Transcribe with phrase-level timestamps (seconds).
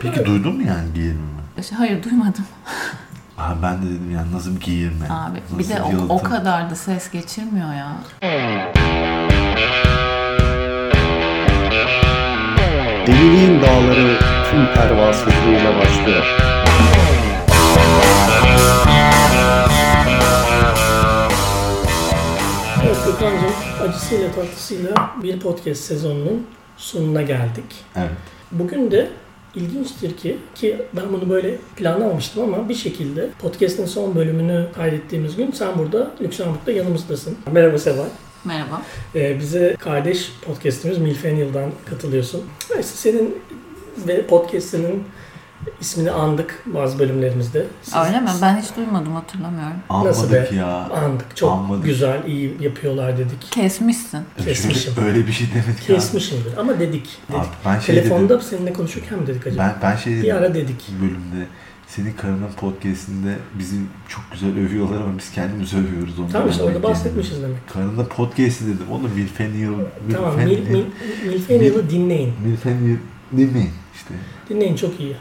[0.00, 1.20] Peki duydun mu yani giyirme?
[1.76, 2.44] Hayır duymadım
[3.38, 5.06] Abi ben de dedim yani nasıl bir giyirme?
[5.10, 5.38] abi.
[5.42, 7.96] Nasıl Bir de o, o kadar da ses geçirmiyor ya.
[13.06, 14.18] Deliliğin dağları
[14.50, 16.26] tüm pervasızlığıyla başlıyor.
[22.84, 23.52] Evet Gökhan'cığım
[23.88, 26.46] acısıyla tatlısıyla bir podcast sezonunun
[26.76, 27.64] sonuna geldik.
[27.96, 28.10] Evet.
[28.52, 29.10] Bugün de
[29.54, 35.50] ilginçtir ki ki ben bunu böyle planlamamıştım ama bir şekilde podcast'in son bölümünü kaydettiğimiz gün
[35.50, 37.38] sen burada Lüksemburg'da yanımızdasın.
[37.52, 38.06] Merhaba Seval.
[38.44, 38.82] Merhaba.
[39.14, 42.42] Ee, bize kardeş podcast'imiz Milfennial'dan katılıyorsun.
[42.74, 43.36] Neyse senin
[44.08, 45.04] ve podcast'inin
[45.80, 47.66] ismini andık bazı bölümlerimizde.
[47.82, 48.28] Siz- Öyle mi?
[48.42, 49.76] Ben hiç duymadım hatırlamıyorum.
[49.90, 50.36] Nasıl be?
[50.38, 50.66] Anmadık ya.
[50.90, 51.36] Andık.
[51.36, 51.84] Çok Anmadık.
[51.84, 53.52] güzel, iyi yapıyorlar dedik.
[53.52, 54.20] Kesmişsin.
[54.44, 54.94] Kesmişim.
[54.94, 55.96] Şöyle, öyle bir şey demedik ya.
[55.96, 57.18] Kesmişimdir ama dedik.
[57.28, 57.40] dedik.
[57.40, 58.46] Abi ben şey Telefonda dedim.
[58.50, 59.76] seninle konuşurken mi dedik acaba?
[59.82, 60.24] Ben, ben şey dedim.
[60.24, 60.88] Bir ara dedik.
[61.02, 61.46] bölümde
[61.86, 63.76] senin karının podcastinde bizi
[64.08, 66.32] çok güzel övüyorlar ama biz kendimiz övüyoruz onları.
[66.32, 67.68] Tamam işte orada bahsetmişiz demek.
[67.72, 68.86] Karının podcast'i dedim.
[68.90, 69.72] Oğlum Milfennial.
[70.12, 70.84] Tamam, Mil, Mil,
[71.26, 72.32] Milfennial'ı dinleyin.
[72.44, 72.96] Milfennial
[73.32, 73.70] değil mi?
[73.94, 74.14] İşte.
[74.48, 75.16] Dinleyin çok iyi.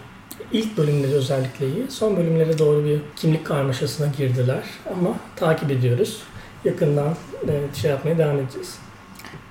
[0.52, 1.92] İlk bölümleri özellikle iyi.
[1.92, 4.64] Son bölümlere doğru bir kimlik karmaşasına girdiler.
[4.92, 6.22] Ama takip ediyoruz.
[6.66, 7.16] Yakından
[7.48, 8.76] e, şey yapmaya devam edeceğiz.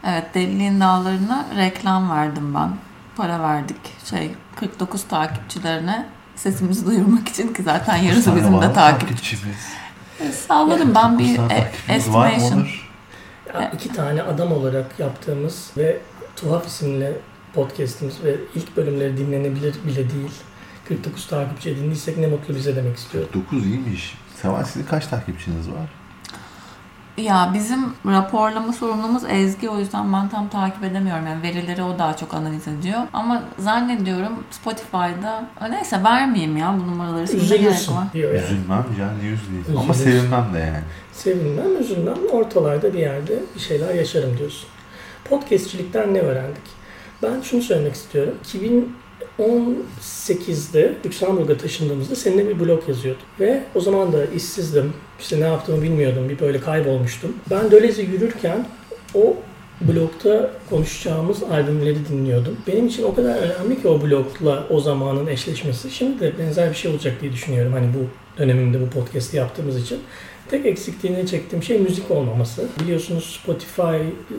[0.07, 2.71] Evet Deliliğin Dağları'na reklam verdim ben.
[3.17, 3.77] Para verdik.
[4.11, 9.69] Şey 49 takipçilerine sesimizi duyurmak için ki zaten yarısı bizim de takipçimiz.
[10.21, 12.67] E, Salladım ben bir e, estimation.
[13.55, 15.99] Ya, iki tane adam olarak yaptığımız ve
[16.37, 17.13] tuhaf isimli
[17.55, 20.33] podcastimiz ve ilk bölümleri dinlenebilir bile değil.
[20.89, 23.31] 49 takipçi edindiysek ne mutlu bize demek istiyorum.
[23.35, 24.15] 9 iyiymiş.
[24.43, 25.89] Seval sizin kaç takipçiniz var?
[27.17, 31.27] Ya bizim raporlama sorumlumuz Ezgi o yüzden ben tam takip edemiyorum.
[31.27, 33.01] Yani verileri o daha çok analiz ediyor.
[33.13, 38.05] Ama zannediyorum Spotify'da neyse vermeyeyim ya bu numaraları size gerek Üzülürsün var.
[38.13, 38.45] diyor yani.
[38.45, 39.79] Üzülmem can yüz değil.
[39.79, 40.85] Ama sevinmem de yani.
[41.13, 42.17] Sevinmem, üzülmem.
[42.33, 44.69] Ortalarda bir yerde bir şeyler yaşarım diyorsun.
[45.25, 46.63] Podcastçilikten ne öğrendik?
[47.23, 48.35] Ben şunu söylemek istiyorum.
[49.39, 53.23] 2018'de Lüksemburg'a taşındığımızda seninle bir blog yazıyordum.
[53.41, 54.93] Ve o zaman da işsizdim.
[55.21, 56.29] İşte ne yaptığımı bilmiyordum.
[56.29, 57.37] Bir böyle kaybolmuştum.
[57.51, 58.67] Ben Dölez'e yürürken
[59.15, 59.37] o
[59.81, 62.57] blogda konuşacağımız albümleri dinliyordum.
[62.67, 65.91] Benim için o kadar önemli ki o blogla o zamanın eşleşmesi.
[65.91, 67.73] Şimdi de benzer bir şey olacak diye düşünüyorum.
[67.73, 67.99] Hani bu
[68.39, 69.99] döneminde bu podcast'i yaptığımız için.
[70.51, 72.69] Tek eksikliğini çektiğim şey müzik olmaması.
[72.81, 73.97] Biliyorsunuz Spotify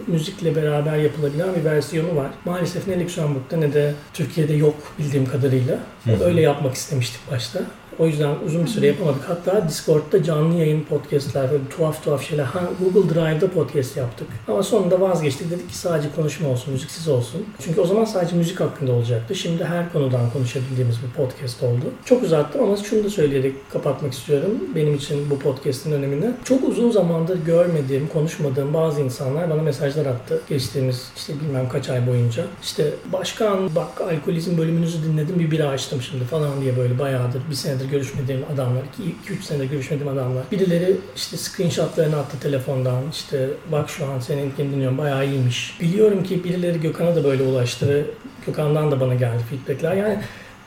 [0.07, 2.29] müzikle beraber yapılabilen bir versiyonu var.
[2.45, 5.79] Maalesef ne Lüksemburg'da ne de Türkiye'de yok bildiğim kadarıyla.
[6.23, 7.61] Öyle yapmak istemiştik başta.
[7.99, 9.29] O yüzden uzun bir süre yapamadık.
[9.29, 12.43] Hatta Discord'da canlı yayın podcastler, böyle tuhaf tuhaf şeyler.
[12.43, 14.27] Ha, Google Drive'da podcast yaptık.
[14.47, 15.51] Ama sonunda vazgeçtik.
[15.51, 17.45] Dedik ki sadece konuşma olsun, müziksiz olsun.
[17.59, 19.35] Çünkü o zaman sadece müzik hakkında olacaktı.
[19.35, 21.85] Şimdi her konudan konuşabildiğimiz bir podcast oldu.
[22.05, 24.51] Çok uzattım ama şunu da söyleyerek kapatmak istiyorum.
[24.75, 26.31] Benim için bu podcast'in önemini.
[26.43, 30.41] Çok uzun zamandır görmediğim, konuşmadığım bazı insanlar bana mesajlar attı.
[30.49, 32.45] Geçtiğimiz işte bilmem kaç ay boyunca.
[32.63, 37.55] İşte başkan bak alkolizm bölümünüzü dinledim bir bira açtım şimdi falan diye böyle bayağıdır bir
[37.55, 38.81] senedir görüşmediğim adamlar,
[39.27, 40.44] 2-3 senedir görüşmediğim adamlar.
[40.51, 43.03] Birileri işte screenshotlarını attı telefondan.
[43.11, 45.77] İşte bak şu an seninkini dinliyorum bayağı iyiymiş.
[45.81, 48.03] Biliyorum ki birileri Gökhan'a da böyle ulaştı ve
[48.45, 49.94] Gökhan'dan da bana geldi feedbackler.
[49.95, 50.19] Yani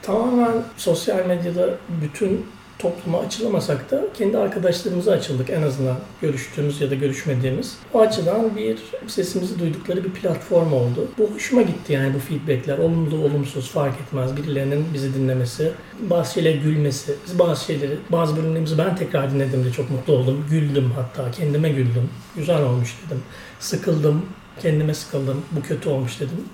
[0.03, 1.69] tamamen sosyal medyada
[2.03, 2.47] bütün
[2.83, 7.77] topluma açılamasak da kendi arkadaşlarımıza açıldık en azından görüştüğümüz ya da görüşmediğimiz.
[7.95, 11.09] O açıdan bir sesimizi duydukları bir platform oldu.
[11.19, 12.79] Bu hoşuma gitti yani bu feedbackler.
[12.79, 14.37] Olumlu olumsuz fark etmez.
[14.37, 17.15] Birilerinin bizi dinlemesi, bazı şeylere gülmesi.
[17.27, 20.47] Biz bazı şeyleri, bazı bölümlerimizi ben tekrar dinlediğimde çok mutlu oldum.
[20.51, 21.31] Güldüm hatta.
[21.31, 22.11] Kendime güldüm.
[22.37, 23.23] Güzel olmuş dedim.
[23.61, 24.27] Sıkıldım.
[24.63, 25.43] Kendime sıkıldım.
[25.53, 26.45] Bu kötü olmuş dedim.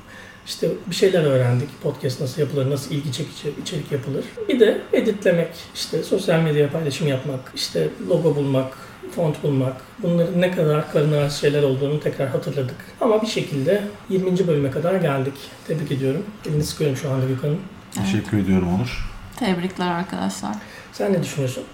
[0.48, 1.82] İşte bir şeyler öğrendik.
[1.82, 4.24] Podcast nasıl yapılır, nasıl ilgi çekici içerik yapılır.
[4.48, 8.78] Bir de editlemek, işte sosyal medyaya paylaşım yapmak, işte logo bulmak,
[9.16, 9.76] font bulmak.
[10.02, 12.76] Bunların ne kadar karın şeyler olduğunu tekrar hatırladık.
[13.00, 14.46] Ama bir şekilde 20.
[14.46, 15.34] bölüme kadar geldik.
[15.66, 16.24] Tebrik ediyorum.
[16.48, 17.60] Elini sıkıyorum şu anda Gökhan'ın.
[17.94, 19.10] Teşekkür ediyorum Onur.
[19.36, 20.54] Tebrikler arkadaşlar.
[20.92, 21.64] Sen ne düşünüyorsun?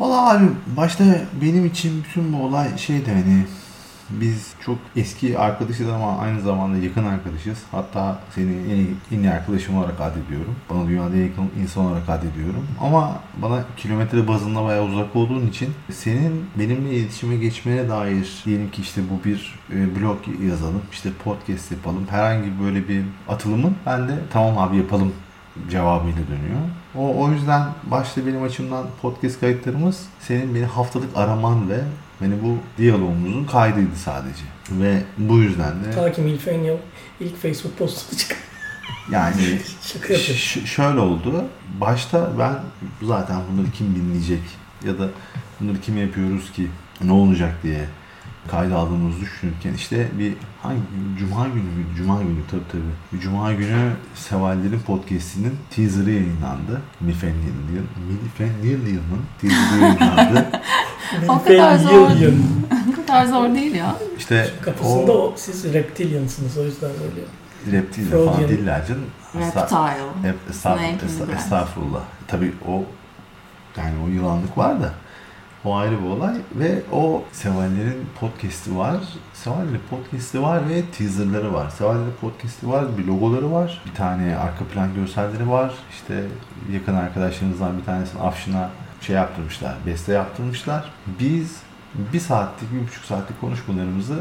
[0.00, 1.04] Valla abi başta
[1.42, 3.44] benim için bütün bu olay şeydi hani
[4.10, 7.58] biz çok eski arkadaşız ama aynı zamanda yakın arkadaşız.
[7.70, 10.56] Hatta seni en en iyi arkadaşım olarak addediyorum.
[10.70, 12.66] Bana dünyada yakın insan olarak addediyorum.
[12.80, 18.82] Ama bana kilometre bazında bayağı uzak olduğun için senin benimle iletişime geçmene dair diyelim ki
[18.82, 22.06] işte bu bir e, blog yazalım, işte podcast yapalım.
[22.10, 25.12] Herhangi böyle bir atılımın ben de tamam abi yapalım
[25.70, 26.60] cevabıyla dönüyor.
[26.94, 31.80] O, o yüzden başta benim açımdan podcast kayıtlarımız senin beni haftalık araman ve
[32.20, 34.42] beni bu diyalogumuzun kaydıydı sadece.
[34.70, 36.76] Ve bu yüzden de Ta ki Milfennial
[37.20, 38.38] ilk Facebook postunu çıkar.
[39.12, 39.58] Yani
[40.36, 41.44] ş- şöyle oldu.
[41.80, 42.54] Başta ben
[43.06, 44.42] zaten bunları kim dinleyecek
[44.86, 45.08] ya da
[45.60, 46.68] bunları kime yapıyoruz ki
[47.04, 47.84] ne olacak diye
[48.50, 50.80] kayda aldığımızı düşünürken işte bir hangi?
[51.18, 51.88] Cuma günü müydü?
[51.96, 53.20] Cuma günü tabii tabii.
[53.22, 56.82] Cuma günü Sevaller'in podcast'inin teaser'ı yayınlandı.
[57.00, 57.54] Milfenlian,
[58.08, 60.46] Milfenlian'ın teaser'ı yayınlandı.
[61.28, 62.10] O kadar zor.
[62.92, 63.96] O kadar zor değil ya.
[64.18, 67.78] İşte Kafasında o o, siz reptiliansınız o yüzden öyle.
[67.78, 69.04] reptil falan değiller canım.
[70.24, 71.32] Reptile.
[71.36, 72.02] Estağfurullah.
[72.26, 72.84] Tabii o
[73.76, 74.92] yani o yılanlık var da
[75.68, 78.96] o ayrı bir olay ve o Sevaller'in podcast'i var.
[79.34, 81.70] Sevaller'in podcast'i var ve teaserları var.
[81.70, 83.82] Sevaller'in podcast'i var, bir logoları var.
[83.86, 85.74] Bir tane arka plan görselleri var.
[85.90, 86.24] İşte
[86.72, 88.70] yakın arkadaşlarımızdan bir tanesinin Afşin'a
[89.00, 90.92] şey yaptırmışlar, beste yaptırmışlar.
[91.20, 91.56] Biz
[92.12, 94.18] bir saatlik, bir buçuk saatlik konuşmalarımızı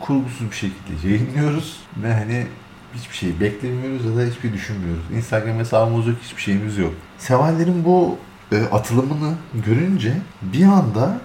[0.00, 2.46] kurgusuz bir şekilde yayınlıyoruz ve hani
[2.94, 5.04] hiçbir şey beklemiyoruz ya da hiçbir düşünmüyoruz.
[5.14, 6.94] Instagram hesabımız yok, hiçbir şeyimiz yok.
[7.18, 8.18] Sevallerin bu
[8.52, 11.20] e, atılımını görünce bir anda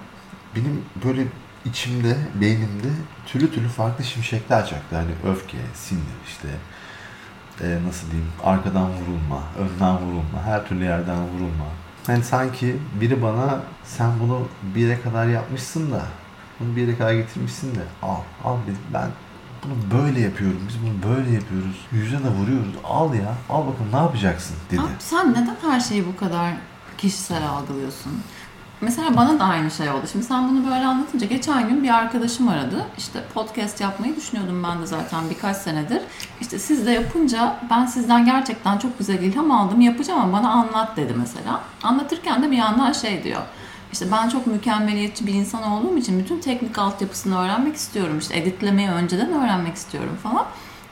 [0.56, 1.26] benim böyle
[1.64, 2.88] içimde, beynimde
[3.26, 4.96] türlü türlü farklı şimşekler çaktı.
[4.96, 6.48] Hani öfke, sinir işte
[7.60, 11.64] e, nasıl diyeyim arkadan vurulma, önden vurulma, her türlü yerden vurulma.
[12.06, 16.02] Hani sanki biri bana sen bunu bir yere kadar yapmışsın da
[16.60, 18.56] bunu bir yere kadar getirmişsin de al, al
[18.92, 19.08] ben
[19.64, 21.86] bunu böyle yapıyorum, biz bunu böyle yapıyoruz.
[21.92, 22.74] Yüzüne de vuruyoruz.
[22.84, 24.80] Al ya, al bakalım ne yapacaksın dedi.
[24.80, 26.54] Abi sen neden her şeyi bu kadar
[27.02, 28.12] kişisel algılıyorsun?
[28.80, 30.06] Mesela bana da aynı şey oldu.
[30.12, 32.84] Şimdi sen bunu böyle anlatınca geçen gün bir arkadaşım aradı.
[32.98, 36.02] İşte podcast yapmayı düşünüyordum ben de zaten birkaç senedir.
[36.40, 39.80] İşte siz de yapınca ben sizden gerçekten çok güzel ilham aldım.
[39.80, 41.60] Yapacağım ama bana anlat dedi mesela.
[41.82, 43.42] Anlatırken de bir yandan şey diyor.
[43.92, 48.18] İşte ben çok mükemmeliyetçi bir insan olduğum için bütün teknik altyapısını öğrenmek istiyorum.
[48.18, 50.46] İşte editlemeyi önceden öğrenmek istiyorum falan.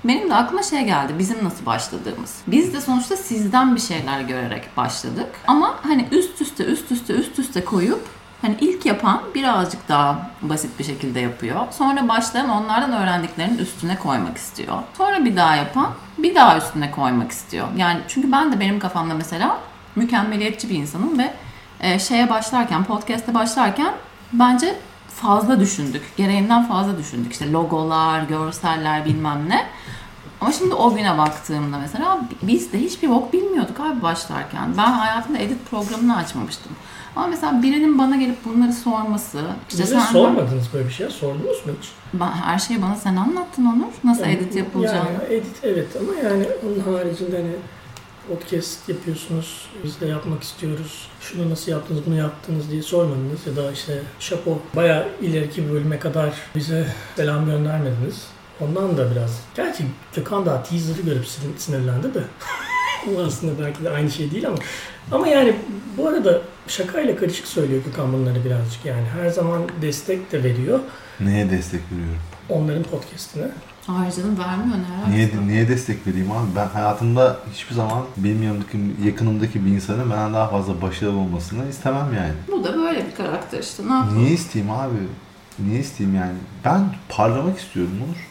[0.04, 1.12] Benim de aklıma şey geldi.
[1.18, 2.38] Bizim nasıl başladığımız.
[2.46, 5.26] Biz de sonuçta sizden bir şeyler görerek başladık.
[5.46, 10.78] Ama hani üst üste üst üste üst üste koyup Hani ilk yapan birazcık daha basit
[10.78, 11.60] bir şekilde yapıyor.
[11.70, 14.78] Sonra başlayan onlardan öğrendiklerinin üstüne koymak istiyor.
[14.98, 17.68] Sonra bir daha yapan bir daha üstüne koymak istiyor.
[17.76, 19.58] Yani çünkü ben de benim kafamda mesela
[19.96, 21.32] mükemmeliyetçi bir insanım ve
[21.80, 23.94] e, şeye başlarken, podcast'e başlarken
[24.32, 24.76] bence
[25.22, 26.02] fazla düşündük.
[26.16, 27.32] Gereğinden fazla düşündük.
[27.32, 29.66] İşte logolar, görseller bilmem ne.
[30.40, 34.68] Ama şimdi o güne baktığımda mesela biz de hiçbir bok bilmiyorduk abi başlarken.
[34.76, 36.72] Ben hayatımda edit programını açmamıştım.
[37.16, 39.38] Ama mesela birinin bana gelip bunları sorması,
[39.68, 41.10] işte Bize sen sormadınız böyle bir şey.
[41.10, 41.90] Sordunuz mu hiç?
[42.14, 43.92] Ben- her şeyi bana sen anlattın Onur.
[44.04, 45.08] Nasıl edit yapılacağını.
[45.22, 47.52] Yani edit evet ama yani onun haricinde hani
[48.28, 51.08] podcast yapıyorsunuz, biz de yapmak istiyoruz.
[51.20, 56.32] Şunu nasıl yaptınız, bunu yaptınız diye sormadınız ya da işte şapo bayağı ileriki bölüme kadar
[56.56, 56.86] bize
[57.16, 58.26] selam göndermediniz.
[58.60, 59.40] Ondan da biraz.
[59.56, 59.84] Gerçi
[60.16, 62.20] Gökhan daha teaser'ı görüp sin- sinirlendi de.
[63.06, 64.56] Bu aslında belki de aynı şey değil ama.
[65.12, 65.56] Ama yani
[65.96, 69.06] bu arada şakayla karışık söylüyor Gökhan bunları birazcık yani.
[69.22, 70.78] Her zaman destek de veriyor
[71.20, 72.18] Neye destek veriyorum?
[72.48, 73.48] onların podcastine.
[73.96, 76.46] Hayır canım vermiyor ne Niye, niye destek vereyim abi?
[76.56, 82.14] Ben hayatımda hiçbir zaman benim yanımdaki, yakınımdaki bir insanın benden daha fazla başarılı olmasını istemem
[82.16, 82.32] yani.
[82.52, 83.88] Bu da böyle bir karakter işte.
[83.88, 84.18] Ne yapalım?
[84.18, 84.96] Niye isteyeyim abi?
[85.58, 86.36] Niye isteyeyim yani?
[86.64, 88.30] Ben parlamak istiyorum Onur.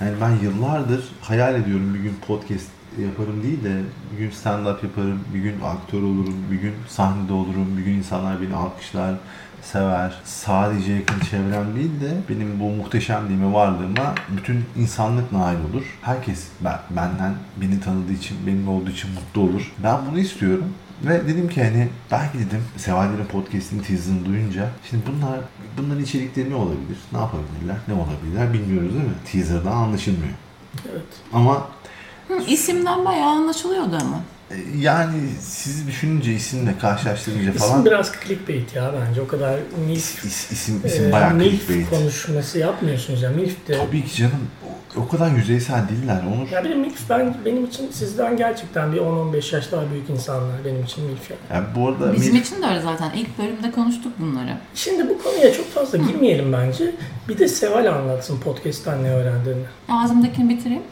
[0.00, 2.66] Yani ben yıllardır hayal ediyorum bir gün podcast
[2.98, 3.80] yaparım değil de
[4.12, 8.42] bir gün stand-up yaparım, bir gün aktör olurum, bir gün sahnede olurum, bir gün insanlar
[8.42, 9.14] beni alkışlar,
[9.62, 10.20] sever.
[10.24, 15.98] Sadece yakın çevrem değil de benim bu muhteşemliğime, varlığıma bütün insanlık nail olur.
[16.02, 19.72] Herkes ben, benden beni tanıdığı için, benimle olduğu için mutlu olur.
[19.84, 20.74] Ben bunu istiyorum.
[21.04, 25.40] Ve dedim ki hani belki dedim Sevaller'in podcast'ini teaser'ını duyunca şimdi bunlar
[25.78, 26.98] bunların içerikleri ne olabilir?
[27.12, 27.76] Ne yapabilirler?
[27.88, 28.52] Ne olabilirler?
[28.52, 29.14] Bilmiyoruz değil mi?
[29.32, 30.32] Teaser'dan anlaşılmıyor.
[30.92, 31.02] Evet.
[31.32, 31.68] Ama
[32.28, 34.20] Hı, isimden bayağı anlaşılıyordu ama.
[34.50, 39.20] E, yani sizi düşününce isimle karşılaştırınca İsim falan biraz clickbait ya bence.
[39.20, 41.90] O kadar milf, is, isim, isim e, bayağı milf clickbait.
[41.90, 43.30] konuşması yapmıyorsunuz ya.
[43.30, 43.78] Milf de.
[43.86, 44.48] Tabii ki canım.
[44.96, 46.48] O, o kadar yüzeysel değiller Onur.
[46.50, 50.64] Ya bir de milf ben, benim için sizden gerçekten bir 10-15 yaş daha büyük insanlar
[50.64, 51.40] benim için milf yani.
[51.52, 53.10] Yani bu arada Bizim Mil- için de öyle zaten.
[53.16, 54.56] İlk bölümde konuştuk bunları.
[54.74, 56.94] Şimdi bu konuya çok fazla girmeyelim bence.
[57.28, 59.62] Bir de Seval anlatsın podcast'tan ne öğrendiğini.
[59.88, 60.82] Ağzımdakini bitireyim.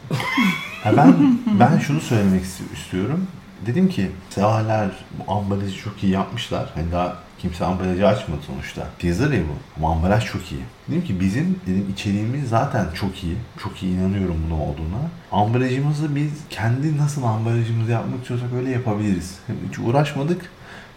[0.83, 3.27] Ha ben ben şunu söylemek ist- istiyorum.
[3.65, 6.69] Dedim ki Sevaler bu ambalajı çok iyi yapmışlar.
[6.75, 8.87] Hani daha kimse ambalajı açmadı sonuçta.
[8.99, 9.53] Teaser ya bu.
[9.77, 10.61] Ama ambalaj çok iyi.
[10.87, 13.35] Dedim ki bizim dedim içeriğimiz zaten çok iyi.
[13.63, 15.01] Çok iyi inanıyorum buna olduğuna.
[15.31, 19.39] Ambalajımızı biz kendi nasıl ambalajımızı yapmak istiyorsak öyle yapabiliriz.
[19.69, 20.41] Hiç uğraşmadık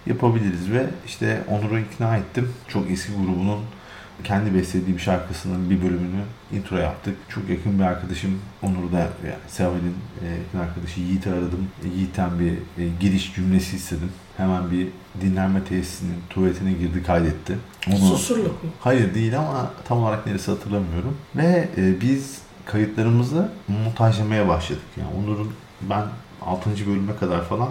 [0.07, 2.52] yapabiliriz ve işte Onur'u ikna ettim.
[2.69, 3.61] Çok eski grubunun
[4.25, 7.17] kendi beslediğim şarkısının bir bölümünü intro yaptık.
[7.29, 11.69] Çok yakın bir arkadaşım Onur da yani Seval'in e, yakın arkadaşı Yiğit'i aradım.
[11.95, 14.11] Yiğit'ten bir e, giriş cümlesi istedim.
[14.37, 14.88] Hemen bir
[15.21, 17.59] dinlenme tesisinin tuvaletine girdi kaydetti.
[17.88, 18.71] Onu, Susurluk mu?
[18.81, 21.17] Hayır değil ama tam olarak neresi hatırlamıyorum.
[21.37, 24.83] Ve e, biz kayıtlarımızı montajlamaya başladık.
[24.97, 25.52] Yani Onur'un
[25.83, 26.05] ben
[26.43, 26.71] 6.
[26.87, 27.69] bölüme kadar falan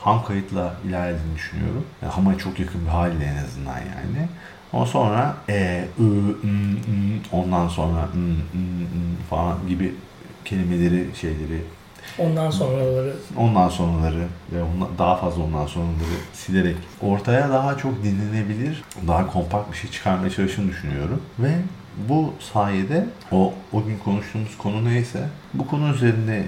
[0.00, 1.84] ham kayıtla ilerlediğini düşünüyorum.
[2.02, 4.28] Yani hama çok yakın bir haliyle en azından yani.
[4.72, 6.56] Ondan sonra e, ı, ı, ı,
[7.32, 9.94] ondan sonra ı, ı, ı falan gibi
[10.44, 11.62] kelimeleri, şeyleri
[12.18, 18.82] Ondan sonraları ondan sonraları ve ondan, daha fazla ondan sonraları silerek ortaya daha çok dinlenebilir,
[19.08, 21.22] daha kompakt bir şey çıkarmaya çalıştığını düşünüyorum.
[21.38, 21.52] Ve
[22.08, 26.44] bu sayede o o gün konuştuğumuz konu neyse bu konu üzerinde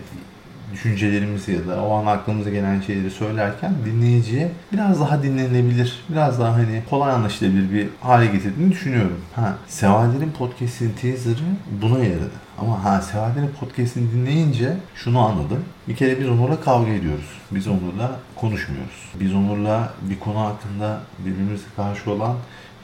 [0.75, 6.55] düşüncelerimizi ya da o an aklımıza gelen şeyleri söylerken dinleyiciye biraz daha dinlenebilir, biraz daha
[6.55, 9.21] hani kolay anlaşılabilir bir hale getirdiğini düşünüyorum.
[9.35, 11.45] Ha, Sevaller'in podcast'in teaser'ı
[11.83, 12.45] buna yaradı.
[12.59, 15.65] Ama ha Sevaller'in podcast'ini dinleyince şunu anladım.
[15.89, 17.29] Bir kere biz Onur'la kavga ediyoruz.
[17.51, 19.13] Biz Onur'la konuşmuyoruz.
[19.21, 22.37] Biz Onur'la bir konu hakkında birbirimize karşı olan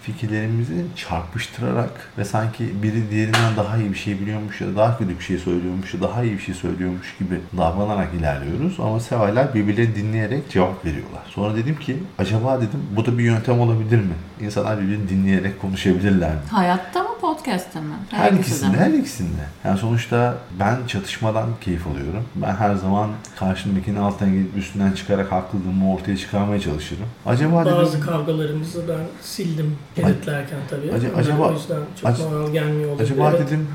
[0.02, 5.18] fikirlerimizi çarpıştırarak ve sanki biri diğerinden daha iyi bir şey biliyormuş ya da daha kötü
[5.18, 8.80] bir şey söylüyormuş ya da daha iyi bir şey söylüyormuş gibi davranarak ilerliyoruz.
[8.80, 11.22] Ama sevaller birbirlerini dinleyerek cevap veriyorlar.
[11.28, 14.14] Sonra dedim ki acaba dedim bu da bir yöntem olabilir mi?
[14.40, 16.40] İnsanlar birbirini dinleyerek konuşabilirler mi?
[16.50, 17.94] Hayatta mı podcast'te mi?
[18.10, 18.80] Her ikisi ikisinde, de.
[18.80, 19.42] her ikisinde.
[19.64, 22.24] Yani sonuçta ben çatışmadan keyif alıyorum.
[22.34, 27.06] Ben her zaman karşımdakinin altından gelip üstünden çıkarak haklılığımı ortaya çıkarmaya çalışırım.
[27.26, 30.90] Acaba dedim, bazı kavgalarımızı ben sildim editlerken tabii.
[30.90, 33.04] Onları acaba- o yüzden çok ac- moral gelmiyor olabilir.
[33.12, 33.46] Acaba Evet.
[33.46, 33.68] dedim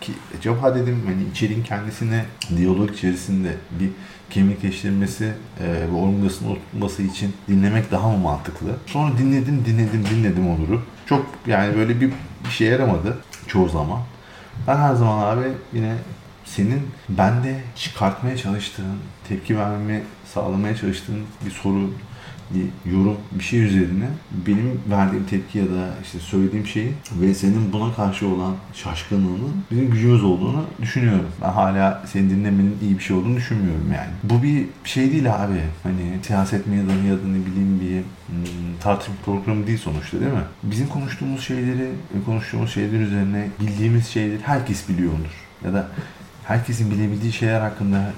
[0.00, 2.24] ki acaba dedim hani içeriğin kendisine
[2.56, 3.90] diyalog içerisinde bir
[4.30, 8.68] kemikleştirmesi e, ve omurgasının oturtması için dinlemek daha mı mantıklı?
[8.86, 10.82] Sonra dinledim, dinledim, dinledim Onur'u.
[11.06, 12.10] Çok yani böyle bir,
[12.44, 13.98] bir şey yaramadı çoğu zaman.
[14.66, 15.94] Ben her zaman abi yine
[16.44, 18.96] senin bende çıkartmaya çalıştığın,
[19.28, 20.02] tepki vermemi
[20.34, 21.90] sağlamaya çalıştığın bir soru,
[22.54, 24.08] bir yorum, bir şey üzerine
[24.46, 29.90] benim verdiğim tepki ya da işte söylediğim şeyi ve senin buna karşı olan şaşkınlığının bizim
[29.90, 31.28] gücümüz olduğunu düşünüyorum.
[31.42, 34.10] Ben hala seni dinlemenin iyi bir şey olduğunu düşünmüyorum yani.
[34.22, 35.60] Bu bir şey değil abi.
[35.82, 40.44] Hani siyaset meydanı ya da ne bileyim bir hmm, tartışma programı değil sonuçta değil mi?
[40.62, 41.88] Bizim konuştuğumuz şeyleri,
[42.26, 45.46] konuştuğumuz şeyler üzerine bildiğimiz şeyleri herkes biliyordur.
[45.64, 45.88] Ya da
[46.44, 48.12] herkesin bilebildiği şeyler hakkında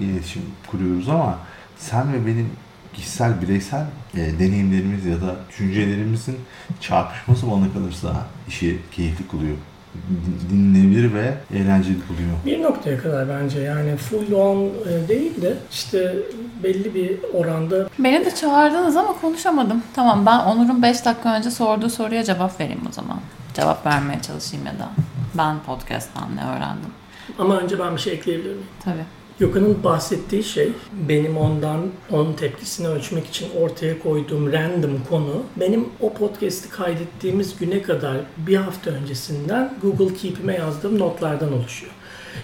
[0.00, 1.38] bir iletişim kuruyoruz ama
[1.78, 2.50] sen ve benim
[2.98, 6.36] kişisel, bireysel e, deneyimlerimiz ya da düşüncelerimizin
[6.80, 9.56] çarpışması bana kalırsa işi keyifli kılıyor.
[9.94, 12.30] Din- Dinlenebilir ve eğlenceli kılıyor.
[12.46, 16.16] Bir noktaya kadar bence yani full on e, değil de işte
[16.62, 19.82] belli bir oranda Beni de çağırdınız ama konuşamadım.
[19.94, 23.20] Tamam ben Onur'un 5 dakika önce sorduğu soruya cevap vereyim o zaman.
[23.54, 24.88] Cevap vermeye çalışayım ya da.
[25.34, 26.90] Ben podcast'tan ne öğrendim?
[27.38, 28.66] ama önce ben bir şey ekleyebilir miyim?
[28.84, 29.04] Tabii.
[29.38, 30.72] Gökhan'ın bahsettiği şey
[31.08, 31.80] benim ondan
[32.10, 38.56] onun tepkisini ölçmek için ortaya koyduğum random konu benim o podcast'i kaydettiğimiz güne kadar bir
[38.56, 41.92] hafta öncesinden Google Keep'ime yazdığım notlardan oluşuyor.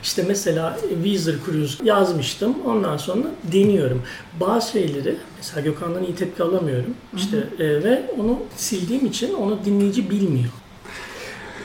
[0.03, 2.55] İşte mesela Weezer Cruise yazmıştım.
[2.67, 4.03] Ondan sonra deniyorum.
[4.41, 6.95] Bazı şeyleri mesela Gökhan'dan iyi tepki alamıyorum.
[7.17, 10.51] İşte e, ve onu sildiğim için onu dinleyici bilmiyor.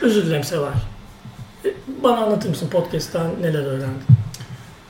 [0.01, 0.73] Özür dilerim Seval.
[1.65, 4.18] E, Bana anlatır mısın podcast'tan neler öğrendin?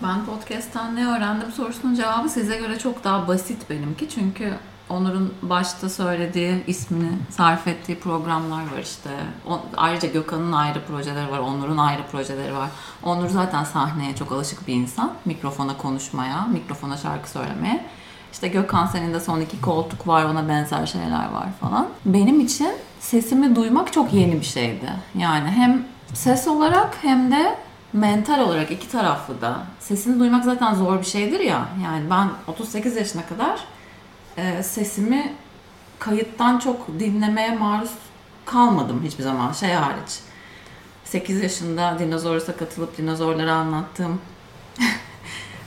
[0.04, 4.10] Ben podcast'tan ne öğrendim sorusunun cevabı size göre çok daha basit benimki.
[4.10, 4.54] Çünkü
[4.90, 9.10] Onur'un başta söylediği, ismini sarf ettiği programlar var işte.
[9.50, 12.70] O- ayrıca Gökhan'ın ayrı projeleri var, Onur'un ayrı projeleri var.
[13.04, 15.12] Onur zaten sahneye çok alışık bir insan.
[15.26, 17.86] Mikrofona konuşmaya, mikrofona şarkı söylemeye.
[18.34, 21.88] İşte Gökhan senin de son iki koltuk var, ona benzer şeyler var falan.
[22.06, 24.90] Benim için sesimi duymak çok yeni bir şeydi.
[25.16, 27.56] Yani hem ses olarak hem de
[27.94, 29.64] mental olarak iki taraflı da.
[29.80, 31.70] Sesini duymak zaten zor bir şeydir ya.
[31.84, 33.60] Yani ben 38 yaşına kadar
[34.38, 35.34] e, sesimi
[36.00, 37.92] kayıttan çok dinlemeye maruz
[38.46, 40.20] kalmadım hiçbir zaman şey hariç.
[41.04, 44.22] 8 yaşında Dinozorus'a katılıp dinozorları anlattığım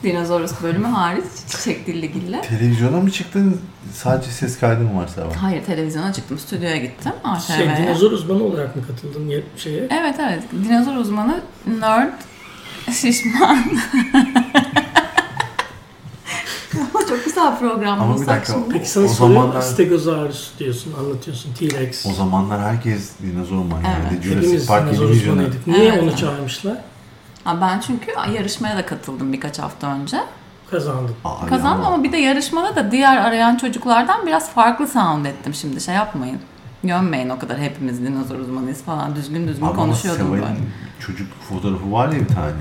[0.03, 2.43] Dinozorus bölümü hariç Çiçek Dilligil'le.
[2.43, 3.61] Televizyona mı çıktın?
[3.95, 5.33] Sadece ses kaydı mı var Seval?
[5.35, 7.13] Hayır televizyona çıktım, stüdyoya gittim
[7.47, 7.77] Şey, ATV'ye.
[7.87, 9.89] dinozor uzmanı olarak mı katıldın ye- şeye?
[9.91, 11.41] Evet evet, dinozor uzmanı,
[11.81, 12.13] nerd,
[13.01, 13.59] şişman.
[16.95, 18.69] Ama çok güzel program Ama bir dakika, şimdi.
[18.73, 21.55] Peki sana O zamanlar- Stegosaurus diyorsun, anlatıyorsun.
[21.55, 22.07] T-Rex.
[22.07, 23.93] O zamanlar herkes dinozor manyağı.
[24.13, 24.23] Evet.
[24.23, 25.67] Jurassic Hepimiz Park dinozor uzmanıydık.
[25.67, 26.03] Niye Evet.
[26.03, 26.77] onu çağırmışlar?
[27.45, 30.21] Ha, Ben çünkü yarışmaya da katıldım birkaç hafta önce.
[30.71, 31.17] Kazandım.
[31.25, 35.81] Abi Kazandım ama bir de yarışmada da diğer arayan çocuklardan biraz farklı sound ettim şimdi
[35.81, 36.41] şey yapmayın.
[36.85, 40.47] Gömmeyin o kadar hepimiz dinozor uzmanıyız falan düzgün düzgün Ama konuşuyordum böyle.
[41.01, 42.53] çocuk fotoğrafı var ya bir tane.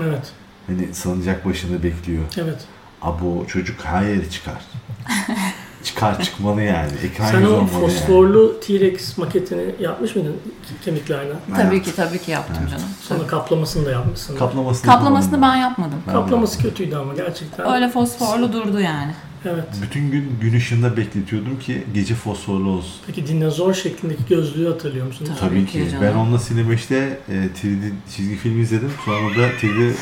[0.00, 0.32] Evet.
[0.66, 2.24] Hani salıncak başında bekliyor.
[2.36, 2.64] Evet.
[3.02, 4.62] Abi o çocuk her yere çıkar.
[5.84, 6.90] çıkar çıkmalı yani.
[7.04, 7.70] Ekran Sen o olmalı yani.
[7.70, 10.36] fosforlu T-Rex maketini yapmış mıydın
[10.84, 11.36] kemiklerden?
[11.56, 12.84] Tabii ki tabii ki yaptım canım.
[13.00, 14.36] Sonra kaplamasını da yapmışsın.
[14.36, 15.98] Kaplamasını, Kaplamasını ben yapmadım.
[16.06, 17.72] Ben Kaplaması kötüydü ama gerçekten.
[17.72, 19.12] Öyle fosforlu durdu yani.
[19.44, 19.64] Evet.
[19.82, 22.92] Bütün gün gün ışığında bekletiyordum ki gece fosforlu olsun.
[23.06, 25.30] Peki dinozor şeklindeki gözlüğü hatırlıyor musunuz?
[25.40, 25.90] Tabii Tabii ki ki.
[25.90, 26.04] canım.
[26.06, 28.90] Ben onunla Cine 5'te e, 3D çizgi film izledim.
[29.04, 29.92] Sonra da 3D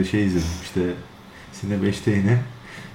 [0.00, 0.48] e, şey izledim.
[0.62, 0.80] İşte
[1.60, 2.38] Cine 5'te yine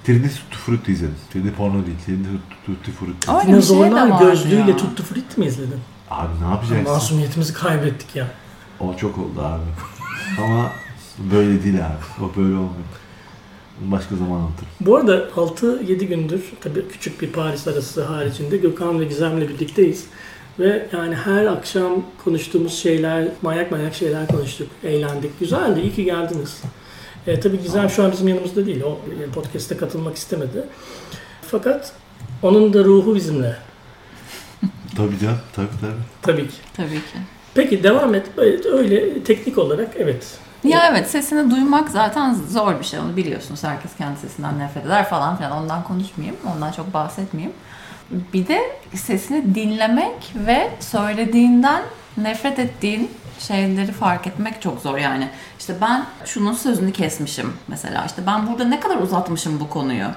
[0.08, 1.16] 3D Tutti Frutti izledim.
[1.36, 1.98] 3D porno değil.
[2.10, 2.26] 3D
[2.66, 3.28] Tutti Frutti.
[3.28, 5.80] Şey de Dinozorlar vardı gözlüğüyle tuttu frit mi izledin?
[6.10, 6.94] Abi ne yapacaksın?
[6.94, 8.28] Masumiyetimizi kaybettik ya.
[8.80, 9.64] O çok oldu abi.
[10.44, 10.72] Ama
[11.32, 12.24] böyle değil abi.
[12.26, 12.90] O böyle olmuyor.
[13.82, 14.70] Başka zaman anlatırım.
[14.82, 20.06] Bu arada 6-7 gündür tabii küçük bir Paris arası haricinde Gökhan ve Gizem'le birlikteyiz.
[20.60, 21.92] Ve yani her akşam
[22.24, 25.40] konuştuğumuz şeyler, manyak manyak şeyler konuştuk, eğlendik.
[25.40, 26.62] Güzeldi, iyi ki geldiniz.
[27.28, 30.64] E, tabii Gizem şu an bizim yanımızda değil, o e, podcast'e katılmak istemedi.
[31.42, 31.94] Fakat
[32.42, 33.56] onun da ruhu bizimle.
[34.98, 35.38] Tabii canım.
[35.56, 35.92] Tabii tabii.
[36.22, 36.56] Tabii ki.
[36.74, 37.18] Tabii ki.
[37.56, 38.26] Peki devam et.
[38.38, 40.38] Evet, öyle teknik olarak evet.
[40.64, 43.64] Ya evet sesini duymak zaten zor bir şey onu biliyorsunuz.
[43.64, 45.52] Herkes kendi sesinden nefret eder falan filan.
[45.52, 46.38] Ondan konuşmayayım.
[46.56, 47.56] Ondan çok bahsetmeyeyim.
[48.34, 48.62] Bir de
[48.94, 51.82] sesini dinlemek ve söylediğinden
[52.18, 55.30] nefret ettiğin şeyleri fark etmek çok zor yani.
[55.60, 58.06] İşte ben şunun sözünü kesmişim mesela.
[58.06, 60.08] İşte ben burada ne kadar uzatmışım bu konuyu.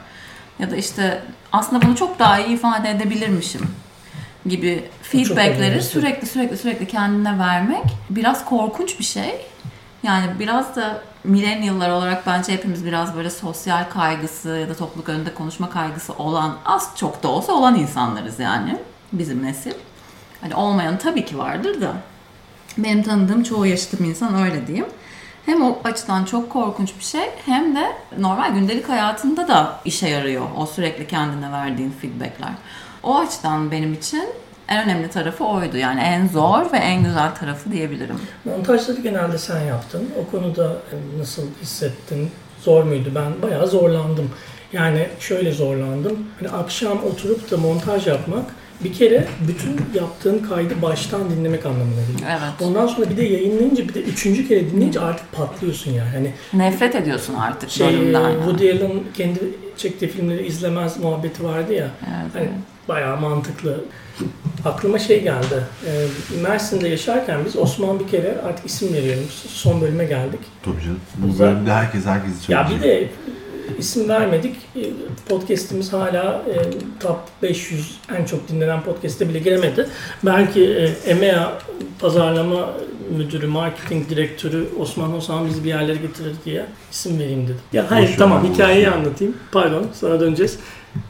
[0.59, 3.61] Ya da işte aslında bunu çok daha iyi ifade edebilirmişim
[4.47, 9.47] gibi feedbackleri sürekli sürekli sürekli kendine vermek biraz korkunç bir şey.
[10.03, 15.35] Yani biraz da millennial'lar olarak bence hepimiz biraz böyle sosyal kaygısı ya da topluluk önünde
[15.35, 18.77] konuşma kaygısı olan az çok da olsa olan insanlarız yani
[19.13, 19.73] bizim nesil.
[20.41, 21.93] Hani olmayan tabii ki vardır da
[22.79, 24.87] benim tanıdığım çoğu yaşıtım insan öyle diyeyim.
[25.47, 30.43] Hem o açıdan çok korkunç bir şey hem de normal gündelik hayatında da işe yarıyor
[30.59, 32.53] o sürekli kendine verdiğin feedbackler.
[33.03, 34.25] O açıdan benim için
[34.69, 35.77] en önemli tarafı oydu.
[35.77, 38.17] Yani en zor ve en güzel tarafı diyebilirim.
[38.45, 40.11] Montajları genelde sen yaptın.
[40.21, 40.77] O konuda
[41.19, 42.31] nasıl hissettin?
[42.65, 43.09] Zor muydu?
[43.15, 44.31] Ben bayağı zorlandım.
[44.73, 46.27] Yani şöyle zorlandım.
[46.41, 48.45] Hani akşam oturup da montaj yapmak
[48.85, 52.31] bir kere bütün yaptığın kaydı baştan dinlemek anlamına geliyor.
[52.31, 52.63] Evet.
[52.69, 56.09] Ondan sonra bir de yayınlayınca bir de üçüncü kere dinleyince artık patlıyorsun yani.
[56.11, 56.31] Hani
[56.63, 58.21] Nefret ediyorsun artık şey bölümden.
[58.21, 58.35] yani.
[58.37, 59.41] Woody Allen kendi
[59.77, 61.91] çektiği filmleri izlemez muhabbeti vardı ya.
[62.03, 62.53] Evet, Hani evet.
[62.89, 63.85] bayağı mantıklı.
[64.65, 65.65] Aklıma şey geldi.
[65.87, 66.07] Ee,
[66.43, 69.25] Mersin'de yaşarken biz Osman bir kere artık isim veriyorum.
[69.49, 70.41] Son bölüme geldik.
[70.65, 71.01] Tabii canım.
[71.17, 72.83] Bu bölümde herkes herkesi Ya söyleyecek.
[72.83, 73.09] bir de
[73.79, 74.57] isim vermedik.
[74.77, 74.81] Ee,
[75.29, 76.55] Podcast'imiz hala e,
[77.01, 79.89] top 500 en çok dinlenen podcast'e bile giremedi.
[80.23, 81.59] Belki e, EMEA
[81.99, 82.71] pazarlama
[83.17, 87.61] müdürü, marketing direktörü Osman Osman bizi bir yerlere getirir diye isim vereyim dedim.
[87.73, 88.93] Ya hayır ver, tamam boş hikayeyi ver.
[88.93, 89.37] anlatayım.
[89.53, 90.59] Pardon sonra döneceğiz.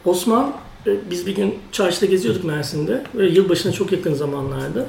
[0.04, 0.52] Osman
[0.86, 3.02] e, biz bir gün çarşıda geziyorduk Mersin'de.
[3.14, 4.86] Böyle yılbaşına çok yakın zamanlarda.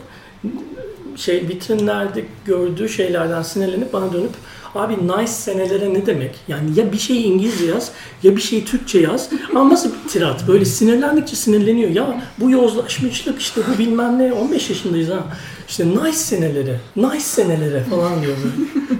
[1.16, 4.32] Şey vitrinlerde gördüğü şeylerden sinirlenip bana dönüp
[4.76, 6.36] abi nice senelere ne demek?
[6.48, 7.92] Yani ya bir şey İngilizce yaz
[8.24, 9.30] ya bir şey Türkçe yaz.
[9.52, 10.48] Ama nasıl bir tirat?
[10.48, 11.90] Böyle sinirlendikçe sinirleniyor.
[11.90, 15.24] Ya bu yozlaşmışlık işte bu bilmem ne 15 yaşındayız ha.
[15.68, 19.00] İşte nice seneleri, nice senelere falan diyor böyle.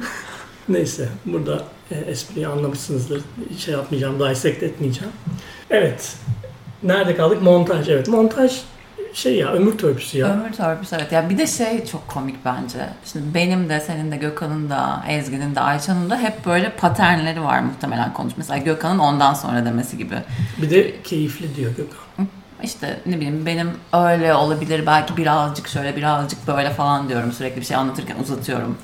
[0.70, 3.22] Neyse burada e, espriyi anlamışsınızdır.
[3.58, 5.14] Şey yapmayacağım, dissect etmeyeceğim.
[5.70, 6.16] Evet.
[6.84, 7.42] Nerede kaldık?
[7.42, 7.90] Montaj.
[7.90, 8.08] Evet.
[8.08, 8.62] Montaj
[9.14, 10.28] şey ya ömür törpüsü ya.
[10.28, 11.12] Ömür törpüsü evet.
[11.12, 12.90] Ya bir de şey çok komik bence.
[13.06, 17.60] Şimdi benim de senin de Gökhan'ın da Ezgi'nin de Ayça'nın da hep böyle paternleri var
[17.60, 18.34] muhtemelen konuş.
[18.38, 20.16] Mesela Gökhan'ın ondan sonra demesi gibi.
[20.62, 22.28] Bir de keyifli diyor Gökhan.
[22.64, 27.66] İşte ne bileyim benim öyle olabilir belki birazcık şöyle birazcık böyle falan diyorum sürekli bir
[27.66, 28.78] şey anlatırken uzatıyorum.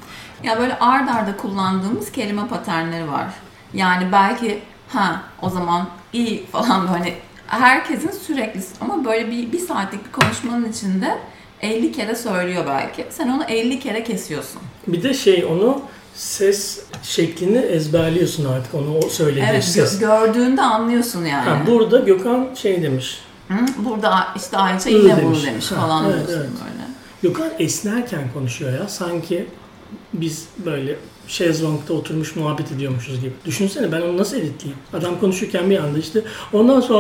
[0.44, 3.26] Ya böyle ard arda kullandığımız kelime paternleri var.
[3.74, 7.14] Yani belki ha o zaman iyi falan hani
[7.50, 11.18] herkesin sürekli ama böyle bir, bir saatlik bir konuşmanın içinde
[11.62, 13.06] 50 kere söylüyor belki.
[13.10, 14.62] Sen onu 50 kere kesiyorsun.
[14.88, 15.82] Bir de şey onu
[16.16, 19.96] ses şeklini ezberliyorsun artık onu o söylediği Evet ses.
[19.96, 21.50] gö- gördüğünde anlıyorsun yani.
[21.50, 23.22] Ha, burada Gökhan şey demiş.
[23.48, 23.56] Hı?
[23.78, 25.24] Burada işte Ayça yine demiş.
[25.24, 26.50] bunu demiş Ha, falan evet, diyorsun evet.
[26.64, 26.90] böyle.
[27.22, 28.88] Gökhan esnerken konuşuyor ya.
[28.88, 29.48] Sanki
[30.14, 30.96] biz böyle
[31.30, 33.34] şezlongda oturmuş muhabbet ediyormuşuz gibi.
[33.46, 34.80] Düşünsene ben onu nasıl editleyeyim?
[34.94, 36.22] Adam konuşurken bir anda işte
[36.54, 37.00] ondan sonra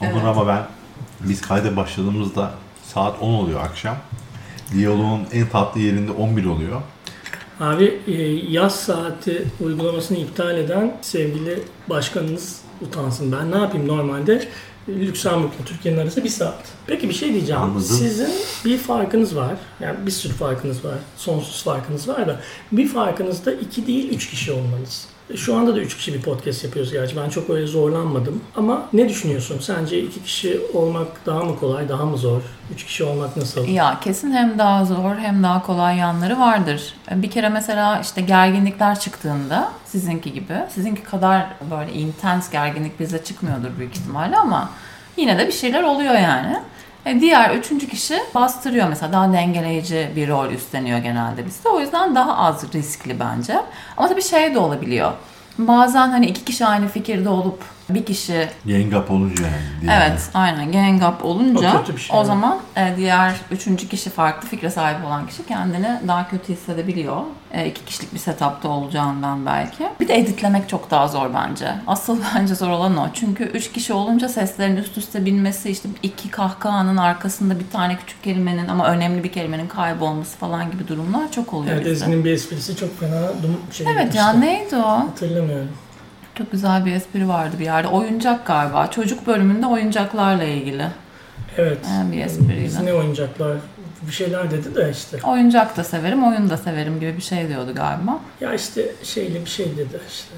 [0.00, 0.24] Onur Evet.
[0.24, 0.66] ama ben
[1.20, 2.50] biz kayda başladığımızda
[2.94, 3.96] saat 10 oluyor akşam.
[4.72, 6.82] Diyaloğun en tatlı yerinde 11 oluyor.
[7.60, 8.12] Abi e,
[8.52, 13.32] yaz saati uygulamasını iptal eden sevgili başkanınız utansın.
[13.32, 14.48] Ben ne yapayım normalde
[14.88, 16.64] Lüksemburg'la Türkiye'nin arası bir saat.
[16.86, 17.62] Peki bir şey diyeceğim.
[17.62, 17.82] Anladım.
[17.82, 18.30] Sizin
[18.64, 19.54] bir farkınız var.
[19.80, 20.98] Yani bir sürü farkınız var.
[21.16, 22.40] Sonsuz farkınız var da
[22.72, 25.08] bir farkınız da iki değil üç kişi olmanız.
[25.36, 27.16] Şu anda da üç kişi bir podcast yapıyoruz gerçi.
[27.16, 28.40] Ben çok öyle zorlanmadım.
[28.56, 29.58] Ama ne düşünüyorsun?
[29.60, 32.40] Sence iki kişi olmak daha mı kolay, daha mı zor?
[32.74, 33.68] Üç kişi olmak nasıl?
[33.68, 36.94] Ya kesin hem daha zor hem daha kolay yanları vardır.
[37.10, 43.78] Bir kere mesela işte gerginlikler çıktığında sizinki gibi, sizinki kadar böyle intens gerginlik bize çıkmıyordur
[43.78, 44.70] büyük ihtimalle ama
[45.16, 46.60] yine de bir şeyler oluyor yani.
[47.06, 51.68] E, diğer üçüncü kişi bastırıyor mesela daha dengeleyici bir rol üstleniyor genelde bizde.
[51.68, 53.60] O yüzden daha az riskli bence.
[53.96, 55.12] Ama tabii şey de olabiliyor.
[55.58, 59.80] Bazen hani iki kişi aynı fikirde olup bir kişi Yengap olunca yani.
[59.80, 59.92] diye.
[59.96, 60.72] Evet, aynen.
[60.72, 65.26] Gang up olunca O o, şey, zaman e, diğer üçüncü kişi farklı fikre sahip olan
[65.26, 67.22] kişi kendini daha kötü hissedebiliyor.
[67.52, 69.88] E, iki kişilik bir setupta olacağından belki.
[70.00, 71.68] Bir de editlemek çok daha zor bence.
[71.86, 73.08] Asıl bence zor olan o.
[73.14, 78.22] Çünkü üç kişi olunca seslerin üst üste binmesi, işte iki kahkahanın arkasında bir tane küçük
[78.22, 82.04] kelimenin ama önemli bir kelimenin kaybolması falan gibi durumlar çok oluyor Evet, bizde.
[82.04, 84.88] Ezgi'nin bir esprisi çok fena dum- şey Evet ya neydi o?
[84.88, 85.68] Hatırlamıyorum.
[86.40, 87.88] Çok güzel bir espri vardı bir yerde.
[87.88, 88.86] Oyuncak galiba.
[88.90, 90.86] Çocuk bölümünde oyuncaklarla ilgili.
[91.58, 91.78] Evet.
[91.88, 92.64] Yani bir espriyle.
[92.64, 93.56] Biz ne oyuncaklar
[94.06, 95.18] bir şeyler dedi de işte.
[95.26, 98.20] Oyuncak da severim, oyun da severim gibi bir şey diyordu galiba.
[98.40, 100.34] Ya işte şeyli bir şey dedi işte.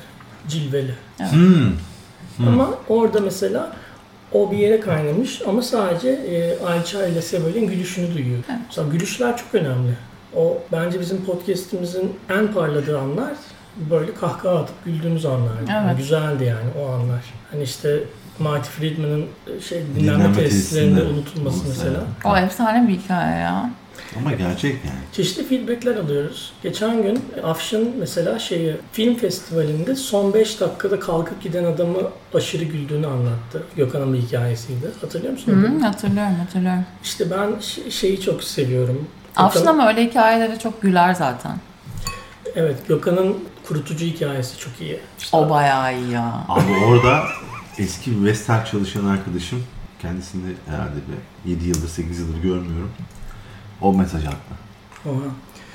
[0.48, 0.94] Cilveli.
[1.30, 1.72] Hmm.
[2.48, 3.72] Ama orada mesela
[4.32, 8.38] o bir yere kaynamış ama sadece e, Ayça ile Seval'in gülüşünü duyuyor.
[8.50, 8.60] Evet.
[8.66, 9.92] Mesela gülüşler çok önemli.
[10.36, 13.32] O bence bizim podcast'imizin en parladığı anlar
[13.90, 15.64] böyle kahkaha atıp güldüğümüz anlardı.
[15.68, 15.98] Yani Evet.
[15.98, 17.20] güzeldi yani o anlar.
[17.50, 17.98] Hani işte
[18.38, 19.26] Marty Friedman'ın
[19.68, 22.00] şey dinlenme, Dinlenme tesislerinde unutulması mesela.
[22.24, 23.70] O efsane bir hikaye ya.
[24.18, 24.98] Ama gerçek yani.
[25.12, 26.52] Çeşitli feedbackler alıyoruz.
[26.62, 31.98] Geçen gün Afşin mesela şeyi film festivalinde son 5 dakikada kalkıp giden adamı
[32.34, 33.62] aşırı güldüğünü anlattı.
[33.76, 34.90] Gökhan'ın bir hikayesiydi.
[35.00, 35.52] Hatırlıyor musun?
[35.80, 36.84] Hı, hatırlıyorum, hatırlıyorum.
[37.04, 37.50] İşte ben
[37.90, 39.08] şeyi çok seviyorum.
[39.36, 41.52] Afşin ama öyle hikayeleri çok güler zaten.
[42.54, 43.36] Evet Gökhan'ın
[43.68, 45.00] kurutucu hikayesi çok iyi.
[45.18, 46.32] İşte O bayağı iyi ya.
[46.48, 47.22] Abi orada
[47.78, 49.64] eski bir Vestel çalışan arkadaşım
[50.02, 50.96] kendisini herhalde
[51.44, 52.92] bir 7 yıldır 8 yıldır görmüyorum.
[53.80, 54.54] O mesaj attı.
[55.06, 55.14] Oha.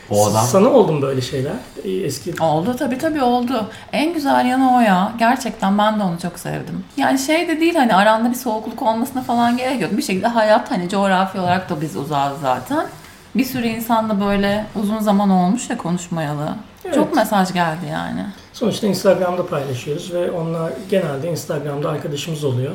[0.10, 1.54] O adam Sana oldu mu böyle şeyler?
[1.84, 3.70] Ee, Eski Oldu tabii tabii oldu.
[3.94, 5.14] En güzel yanı o ya.
[5.20, 6.84] Gerçekten ben de onu çok sevdim.
[6.98, 9.98] Yani şey de değil hani aranda bir soğukluk olmasına falan gerek yok.
[9.98, 12.88] Bir şekilde hayat hani coğrafi olarak da biz uzağız zaten.
[13.38, 16.56] Bir sürü insanla böyle uzun zaman olmuş ya konuşmayalı.
[16.86, 16.96] Evet.
[16.96, 18.26] Çok mesaj geldi yani.
[18.54, 22.72] sonuçta Instagram'da paylaşıyoruz ve onlar genelde Instagram'da arkadaşımız oluyor.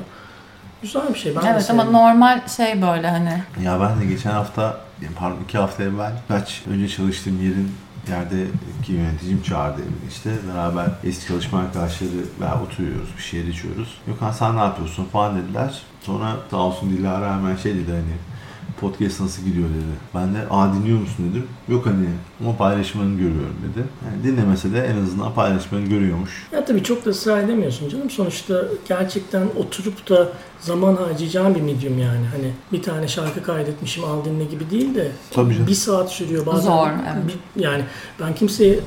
[0.83, 1.37] Güzel bir şey.
[1.37, 4.81] Ben evet ama normal şey böyle hani ya ben de geçen hafta
[5.18, 7.75] pardon iki hafta evvel kaç önce çalıştığım yerin
[8.09, 13.98] yerdeki yöneticim çağırdı evine işte beraber eski çalışma arkadaşları ve oturuyoruz bir şeyler içiyoruz.
[14.07, 15.83] Gökhan sen ne yapıyorsun falan dediler.
[16.01, 18.32] Sonra sağ olsun Dilara hemen şey dedi hani
[18.80, 19.94] podcast nasıl gidiyor dedi.
[20.14, 21.46] Ben de aa dinliyor musun dedim.
[21.68, 22.06] Yok hani
[22.40, 23.85] ama paylaşımlarını görüyorum dedi.
[24.06, 26.48] Yani dinlemese de en azından paylaşımlarını görüyormuş.
[26.52, 28.11] Ya tabii çok da ısrar edemiyorsun canım.
[28.11, 30.28] Sonuçta gerçekten oturup da
[30.61, 32.26] zaman harcayacağın bir medium yani.
[32.37, 35.66] Hani bir tane şarkı kaydetmişim al dinle gibi değil de Tabii canım.
[35.66, 36.61] bir saat sürüyor bazen.
[36.70, 37.22] Zor, evet.
[37.56, 37.85] bir- yani
[38.20, 38.78] ben kimseye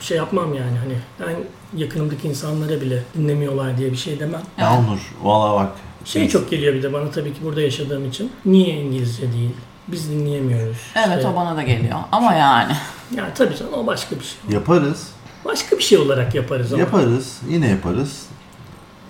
[0.00, 1.36] şey yapmam yani hani ben
[1.80, 4.42] yakınımdaki insanlara bile dinlemiyorlar diye bir şey demem.
[4.58, 5.70] Ya Onur valla bak.
[6.04, 8.32] Şey çok geliyor bir de bana tabii ki burada yaşadığım için.
[8.44, 9.50] Niye İngilizce değil?
[9.88, 10.76] Biz dinleyemiyoruz.
[10.96, 11.98] evet İşte- o bana da geliyor.
[12.12, 12.72] Ama yani
[13.16, 14.54] Yani tabii canım o başka bir şey.
[14.54, 15.08] Yaparız.
[15.44, 16.80] Başka bir şey olarak yaparız ama.
[16.80, 17.38] Yaparız.
[17.48, 18.26] Yine yaparız.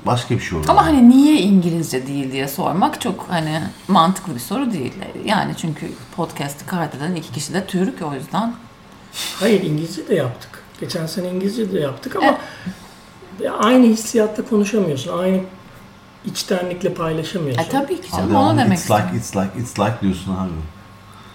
[0.07, 0.67] Başka bir şey olur.
[0.69, 4.93] ama hani niye İngilizce değil diye sormak çok hani mantıklı bir soru değil.
[5.25, 8.55] Yani çünkü podcast'ı kaydeden iki kişi de Türk o yüzden.
[9.41, 10.63] Hayır İngilizce de yaptık.
[10.81, 12.39] Geçen sene İngilizce de yaptık ama
[13.59, 15.19] aynı hissiyatta konuşamıyorsun.
[15.19, 15.41] Aynı
[16.25, 17.63] içtenlikle paylaşamıyorsun.
[17.63, 20.51] E tabii ki canım onu demek it's like, it's like, it's like diyorsun abi.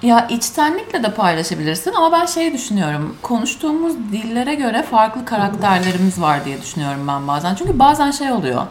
[0.08, 3.16] Ya içtenlikle de paylaşabilirsin ama ben şey düşünüyorum.
[3.22, 7.56] Konuştuğumuz dillere göre farklı karakterlerimiz var diye düşünüyorum ben bazen.
[7.56, 8.62] Çünkü bazen şey oluyor.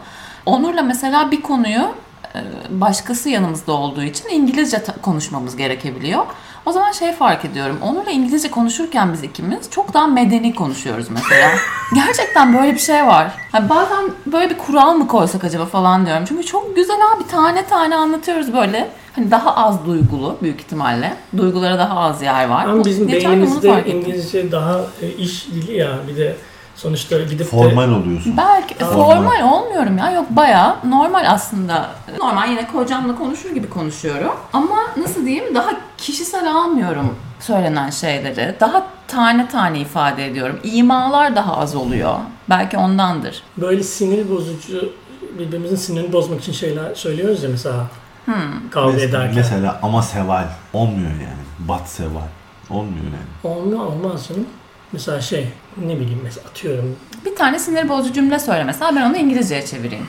[0.45, 1.91] Onur'la mesela bir konuyu
[2.35, 6.25] e, başkası yanımızda olduğu için İngilizce konuşmamız gerekebiliyor.
[6.67, 7.77] O zaman şey fark ediyorum.
[7.81, 11.49] Onur'la İngilizce konuşurken biz ikimiz çok daha medeni konuşuyoruz mesela.
[11.95, 13.31] Gerçekten böyle bir şey var.
[13.51, 16.25] Hani bazen böyle bir kural mı koysak acaba falan diyorum.
[16.27, 18.89] Çünkü çok güzel abi tane tane anlatıyoruz böyle.
[19.15, 21.13] Hani daha az duygulu büyük ihtimalle.
[21.37, 22.65] Duygulara daha az yer var.
[22.65, 23.83] Ama bizim beynimizde.
[23.85, 25.97] İngilizce daha e, iş dili ya.
[26.07, 26.35] Bir de
[26.77, 28.37] sonuçta gidip de Formal oluyorsun.
[28.37, 28.93] Belki Formal.
[29.15, 30.11] formal olmuyorum ya.
[30.11, 31.89] Yok bayağı normal aslında.
[32.19, 34.31] Normal yine kocamla konuşur gibi konuşuyorum.
[34.53, 38.55] Ama nasıl diyeyim daha kişisel almıyorum söylenen şeyleri.
[38.59, 40.59] Daha tane tane ifade ediyorum.
[40.63, 42.15] İmalar daha az oluyor.
[42.49, 43.43] Belki ondandır.
[43.57, 44.93] böyle sinir bozucu
[45.39, 47.87] birbirimizin sinirini bozmak için şeyler söylüyoruz ya mesela
[48.71, 49.35] kavga Mes- ederken.
[49.35, 51.67] Mesela ama seval olmuyor yani.
[51.69, 52.27] Bat seval.
[52.69, 53.53] Olmuyor yani.
[53.55, 54.45] Olmuyor olmaz canım.
[54.91, 55.47] Mesela şey
[55.85, 56.95] ne bileyim mesela atıyorum.
[57.25, 60.07] Bir tane sinir bozucu cümle söyle mesela ben onu İngilizceye çevireyim.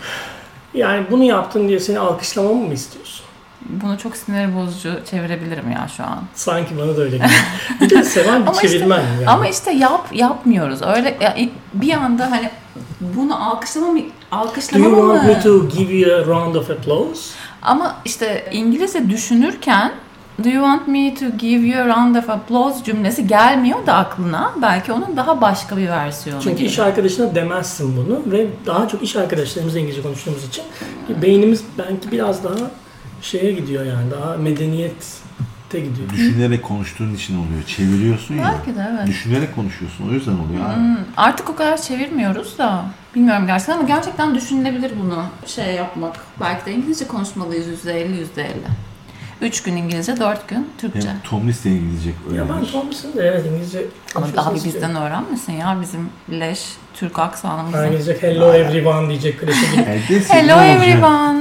[0.75, 3.25] Yani bunu yaptın diye seni alkışlamamı mı istiyorsun?
[3.69, 6.23] Bunu çok sinir bozucu çevirebilirim ya şu an.
[6.35, 7.45] Sanki bana da öyle geliyor.
[7.81, 9.29] bir de seven bir Ama işte- çevirmen yani.
[9.29, 10.83] Ama işte yap yapmıyoruz.
[10.83, 11.37] Öyle ya,
[11.75, 12.51] bir anda hani
[13.01, 15.29] bunu alkışlama mı Do you alkışlama want mı?
[15.29, 17.23] me to give you a round of applause?
[17.63, 19.93] Ama işte İngilizce düşünürken
[20.45, 24.53] Do you want me to give you a round of applause cümlesi gelmiyor da aklına.
[24.63, 26.69] Belki onun daha başka bir versiyonu Çünkü gibi.
[26.69, 30.65] iş arkadaşına demezsin bunu ve daha çok iş arkadaşlarımızla İngilizce konuştuğumuz için
[31.23, 32.55] beynimiz belki biraz daha
[33.23, 36.09] şeye gidiyor yani daha medeniyette gidiyor.
[36.13, 37.63] Düşünerek konuştuğun için oluyor.
[37.67, 38.55] Çeviriyorsun ya.
[38.59, 39.07] Belki de evet.
[39.07, 40.09] Düşünerek konuşuyorsun.
[40.09, 40.77] O yüzden oluyor abi.
[40.77, 42.85] Hmm, Artık o kadar çevirmiyoruz da.
[43.15, 46.17] Bilmiyorum gerçekten ama gerçekten düşünülebilir bunu şey yapmak.
[46.41, 47.91] Belki de İngilizce konuşmalıyız %50
[48.37, 48.47] %50.
[49.41, 51.09] 3 gün İngilizce, 4 gün Türkçe.
[51.09, 52.73] Hem Tomlis de İngilizce Ya ben öğrenir.
[52.73, 57.87] Thomas'ın da evet İngilizce Ama daha bir bizden öğrenmesin ya bizim leş Türk Ben aksanımızı.
[57.87, 59.85] İngilizce hello everyone diyecek klişe gibi.
[60.29, 61.41] Hello everyone.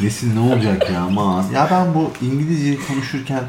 [0.00, 1.44] Desin ne olacak ya aman.
[1.54, 3.42] Ya ben bu İngilizce konuşurken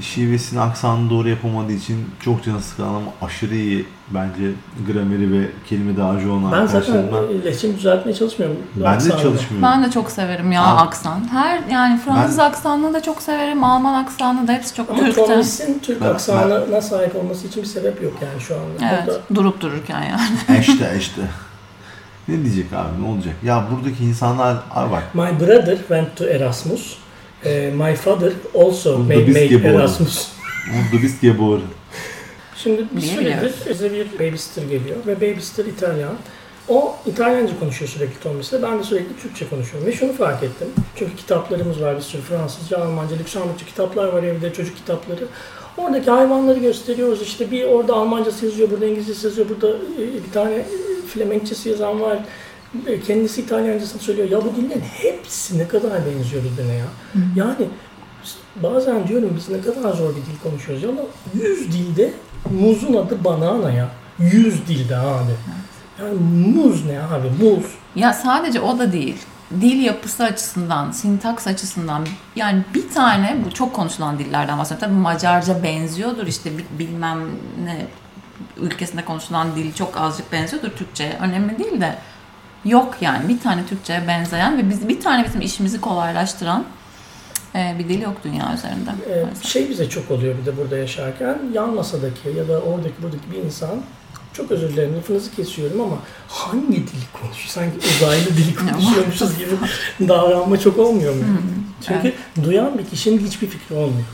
[0.00, 4.50] şivesini aksanını doğru yapamadığı için çok canı sıkan ama aşırı iyi bence
[4.86, 7.28] grameri ve kelime dağarcığı olan Ben zaten arkadaşlarımdan.
[7.28, 8.56] iletişim düzeltmeye çalışmıyorum.
[8.76, 9.22] Ben de Aksanla.
[9.22, 9.62] çalışmıyorum.
[9.62, 11.28] Ben de çok severim ya Abi- aksan.
[11.32, 13.64] Her yani Fransız aksanını da çok severim.
[13.64, 15.24] Alman aksanını da hepsi çok Ama Türkçe.
[15.26, 18.94] Thomas'ın Türk Ben- aksanına sahip olması için bir sebep yok yani şu anda.
[18.94, 19.06] Evet.
[19.06, 20.58] Burada Durup dururken yani.
[20.58, 21.22] Eşte eşte.
[22.28, 23.34] Ne diyecek abi ne olacak?
[23.44, 26.96] Ya buradaki insanlar abi bak My brother went to Erasmus.
[27.44, 29.68] Eh, my father also made, made.
[29.68, 30.28] Erasmus.
[31.22, 31.62] diye bağırır.
[32.56, 36.14] Şimdi bir süredir bize bir babysitter geliyor ve babysitter İtalyan.
[36.68, 38.62] O İtalyanca konuşuyor sürekli Thomas'la.
[38.62, 39.88] Ben de sürekli Türkçe konuşuyorum.
[39.88, 40.68] Ve şunu fark ettim.
[40.96, 45.24] Çünkü kitaplarımız var bir sürü Fransızca, Almanca, Lüksemburgca kitaplar var evde, çocuk kitapları.
[45.76, 47.22] Oradaki hayvanları gösteriyoruz.
[47.22, 50.66] İşte bir orada Almancası yazıyor, burada İngilizcesi yazıyor, burada e, bir tane e,
[51.08, 52.18] Flemenkçesi yazan var.
[52.86, 54.30] E, Kendisi İtalyancasını söylüyor.
[54.30, 56.86] Ya bu dillerin hepsi ne kadar benziyor birbirine ya.
[57.36, 57.68] Yani
[58.56, 61.00] bazen diyorum biz ne kadar zor bir dil konuşuyoruz ya ama
[61.34, 62.12] 100 dilde
[62.60, 63.88] muzun adı banana ya.
[64.18, 65.32] 100 dilde abi.
[66.00, 66.14] Yani
[66.54, 67.64] muz ne abi muz.
[67.96, 69.16] Ya sadece o da değil.
[69.60, 72.06] Dil yapısı açısından, sintaks açısından
[72.36, 74.86] yani bir tane bu çok konuşulan dillerden bahsediyorum.
[74.88, 77.18] Tabii Macarca benziyordur işte bi- bilmem
[77.64, 77.86] ne
[78.60, 81.12] ülkesinde konuşulan dil çok azıcık benziyordur Türkçe'ye.
[81.20, 81.94] Önemli değil de
[82.64, 86.64] yok yani bir tane Türkçe'ye benzeyen ve biz bir tane bizim işimizi kolaylaştıran
[87.54, 88.90] e, bir dil yok dünya üzerinde.
[89.10, 89.44] Ee, maalesef.
[89.46, 93.36] şey bize çok oluyor bir de burada yaşarken yan masadaki ya da oradaki buradaki bir
[93.36, 93.82] insan
[94.32, 95.96] çok özür dilerim lafınızı kesiyorum ama
[96.28, 97.48] hangi dili konuşuyor?
[97.48, 99.50] Sanki uzaylı dili konuşuyormuşuz gibi
[100.08, 101.22] davranma çok olmuyor mu?
[101.86, 104.06] Çünkü duyan bir kişinin hiçbir fikri olmuyor.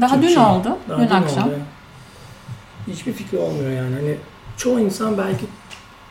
[0.00, 0.40] Daha dün Türkçe.
[0.40, 0.78] oldu.
[0.88, 1.48] Daha dün dün akşam.
[1.48, 1.54] oldu.
[2.86, 3.94] Hiçbir fikri olmuyor yani.
[3.94, 4.16] Hani
[4.56, 5.44] çoğu insan belki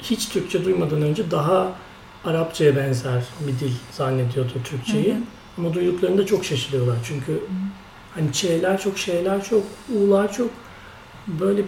[0.04, 1.72] hiç Türkçe duymadan önce daha
[2.26, 5.14] Arapçaya benzer bir dil zannediyordu Türkçeyi.
[5.14, 5.22] Hı hı.
[5.58, 6.96] Ama duyduklarında çok şaşırıyorlar.
[7.04, 7.44] Çünkü
[8.16, 9.64] hani Ç'ler çok, şeyler çok,
[9.96, 10.50] U'lar çok
[11.28, 11.62] böyle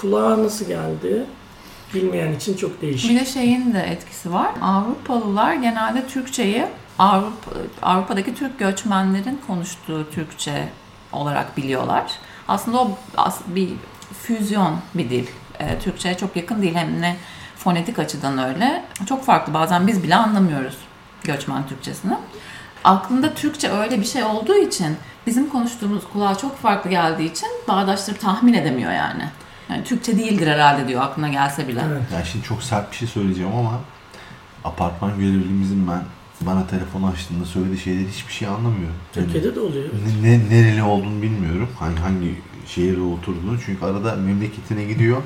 [0.00, 1.24] kulağa nasıl geldi
[1.94, 3.10] bilmeyen için çok değişik.
[3.10, 4.50] Bir de şeyin de etkisi var.
[4.62, 6.64] Avrupalılar genelde Türkçeyi
[6.98, 7.50] Avrupa,
[7.82, 10.68] Avrupa'daki Türk göçmenlerin konuştuğu Türkçe
[11.12, 12.12] olarak biliyorlar.
[12.48, 12.98] Aslında o
[13.46, 13.68] bir
[14.22, 15.26] füzyon bir dil.
[15.60, 17.16] Ee, Türkçe'ye çok yakın değil hem ne
[17.64, 18.84] fonetik açıdan öyle.
[19.08, 19.54] Çok farklı.
[19.54, 20.76] Bazen biz bile anlamıyoruz
[21.24, 22.14] göçmen Türkçesini.
[22.84, 24.96] Aklında Türkçe öyle bir şey olduğu için
[25.26, 29.24] bizim konuştuğumuz kulağa çok farklı geldiği için bağdaştırıp tahmin edemiyor yani.
[29.70, 31.82] Yani Türkçe değildir herhalde diyor aklına gelse bile.
[31.92, 32.02] Evet.
[32.12, 33.80] Ya şimdi çok sert bir şey söyleyeceğim ama
[34.64, 36.02] apartman görevlimizin ben
[36.40, 38.96] bana telefon açtığında söylediği şeyleri hiçbir şey anlamıyorum.
[39.16, 39.84] Yani Türkiye'de de oluyor.
[40.22, 41.68] ne, ne- nereli olduğunu bilmiyorum.
[41.78, 43.58] Hangi hangi şehirde oturduğunu.
[43.66, 45.22] Çünkü arada memleketine gidiyor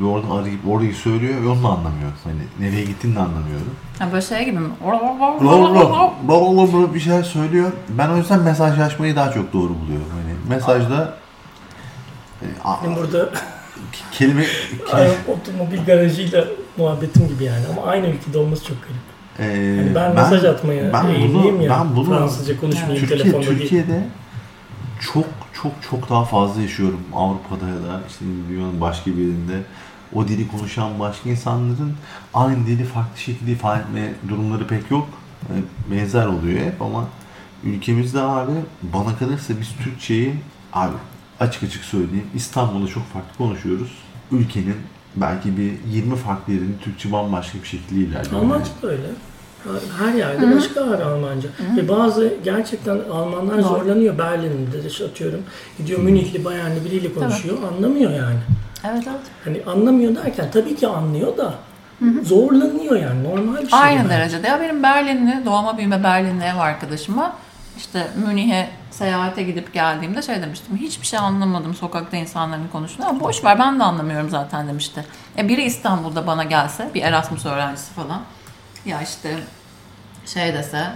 [0.00, 2.16] ve oradan arayıp orayı söylüyor ve onu da anlamıyorum.
[2.24, 3.70] Hani nereye gittiğini de anlamıyorum.
[3.98, 4.68] Ha böyle şey gibi mi?
[6.94, 7.72] Bir şeyler söylüyor.
[7.88, 10.06] Ben o yüzden mesajlaşmayı daha çok doğru buluyorum.
[10.12, 11.14] Hani mesajda
[12.42, 13.30] e, a- Benim burada
[14.12, 14.44] kelime
[15.28, 16.44] otomobil garajıyla
[16.76, 19.50] muhabbetim gibi yani ama aynı ülkede olması çok garip.
[19.52, 21.70] e, Yani ben, mesaj atmaya ben bunu, ya.
[21.70, 23.58] ben bunu Fransızca konuşmayayım Türkiye, telefonda değil.
[23.60, 24.04] Türkiye'de
[25.12, 25.24] çok
[25.62, 29.58] çok çok daha fazla yaşıyorum Avrupa'da ya da işte dünyanın başka bir yerinde.
[30.14, 31.92] O dili konuşan başka insanların
[32.34, 35.08] aynı dili farklı şekilde ifade etme durumları pek yok.
[35.50, 37.04] Yani benzer oluyor hep ama
[37.64, 40.34] ülkemizde abi bana kalırsa biz Türkçeyi
[40.72, 40.96] abi
[41.40, 43.90] açık açık söyleyeyim İstanbul'da çok farklı konuşuyoruz.
[44.32, 44.76] Ülkenin
[45.16, 48.42] belki bir 20 farklı yerinde Türkçe bambaşka bir şekilde ilerliyor.
[48.42, 49.06] Almanca da öyle.
[49.98, 51.48] Her yerde başka var Almanca.
[51.76, 53.62] Ve bazı gerçekten Almanlar Doğru.
[53.62, 54.18] zorlanıyor.
[54.18, 55.40] Berlin'de de atıyorum.
[55.78, 57.56] Gidiyor Münihli, Bayernli biriyle konuşuyor.
[57.72, 58.38] Anlamıyor yani.
[58.84, 59.20] Evet evet.
[59.44, 61.54] Hani anlamıyor derken tabii ki anlıyor da
[62.22, 63.24] zorlanıyor yani.
[63.24, 63.78] Normal bir şey.
[63.78, 64.10] Aynı bence.
[64.10, 64.46] derecede.
[64.48, 67.32] Ya benim Berlinli, doğma büyüme Berlinli ev arkadaşıma
[67.76, 70.76] işte Münih'e seyahate gidip geldiğimde şey demiştim.
[70.76, 73.06] Hiçbir şey anlamadım sokakta insanların konuştuğunu.
[73.08, 75.04] "Aa, Boş ver ben de anlamıyorum zaten demişti.
[75.38, 78.20] E biri İstanbul'da bana gelse bir Erasmus öğrencisi falan.
[78.86, 79.36] Ya işte
[80.26, 80.86] şey dese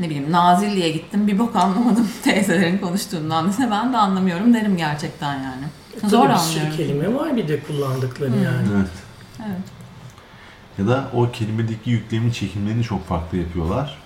[0.00, 5.34] ne bileyim Nazilli'ye gittim bir bok anlamadım teyzelerin konuştuğundan dese ben de anlamıyorum derim gerçekten
[5.34, 5.64] yani.
[6.00, 6.76] Tabii Zor bir sürü anlıyorum.
[6.76, 8.68] kelime var bir de kullandıkları yani.
[8.76, 8.88] Evet.
[9.46, 9.58] Evet.
[10.78, 13.98] Ya da o kelimedeki yüklemin çekimlerini çok farklı yapıyorlar.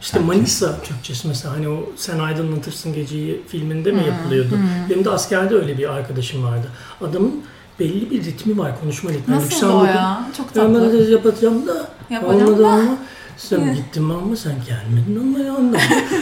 [0.00, 4.58] İşte Manisa Türkçesi mesela hani o Sen Aydınlatırsın Geceyi filminde mi yapılıyordu?
[4.90, 6.66] Benim de askerde öyle bir arkadaşım vardı.
[7.00, 7.42] Adamın
[7.80, 9.34] belli bir ritmi var, konuşma ritmi.
[9.34, 10.26] Nasıl o Lüksemburg'un- ya?
[10.36, 10.74] Çok Ben tatlı.
[10.92, 12.68] böyle yapacağım da Yapacağım olmadı da.
[12.68, 12.96] ama
[13.36, 13.74] sen Yine.
[13.74, 15.80] gittin ama sen gelmedin ama ya anlamadım.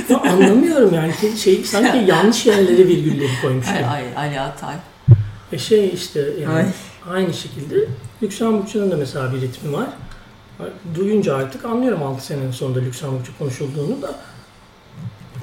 [0.09, 3.87] ya anlamıyorum yani şey sanki yanlış yerlere virgülleri koymuş Ay, gibi.
[3.87, 4.75] ay, Ali Atay.
[5.53, 6.67] E şey işte yani Ay.
[7.11, 7.75] aynı şekilde
[8.23, 9.89] Lüksemburgça'nın da mesela bir ritmi var.
[10.95, 14.15] Duyunca artık anlıyorum 6 senenin sonunda Lüksemburgça konuşulduğunu da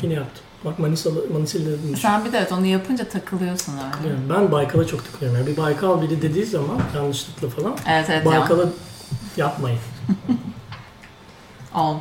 [0.02, 0.44] yine yaptım.
[0.66, 1.98] Bak Manisalı dedim.
[2.02, 4.14] Sen bir de evet onu yapınca takılıyorsun öyle.
[4.14, 5.40] Yani ben Baykal'a çok takılıyorum.
[5.40, 8.26] Yani bir Baykal biri dediği zaman yanlışlıkla falan Evet evet.
[8.26, 8.66] Baykal'a
[9.38, 9.80] yapmayın.
[11.78, 11.96] Ol.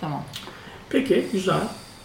[0.00, 0.22] Tamam.
[0.90, 1.60] Peki güzel.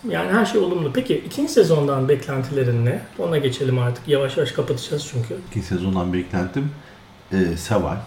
[0.09, 0.93] Yani her şey olumlu.
[0.93, 3.01] Peki ikinci sezondan beklentilerin ne?
[3.19, 4.07] Ona geçelim artık.
[4.07, 5.37] Yavaş yavaş kapatacağız çünkü.
[5.51, 6.71] İkinci sezondan beklentim
[7.31, 7.97] e, Seval.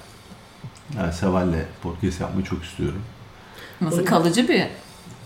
[0.97, 3.03] Yani Seval'le podcast yapmayı çok istiyorum.
[3.81, 4.61] Nasıl kalıcı bir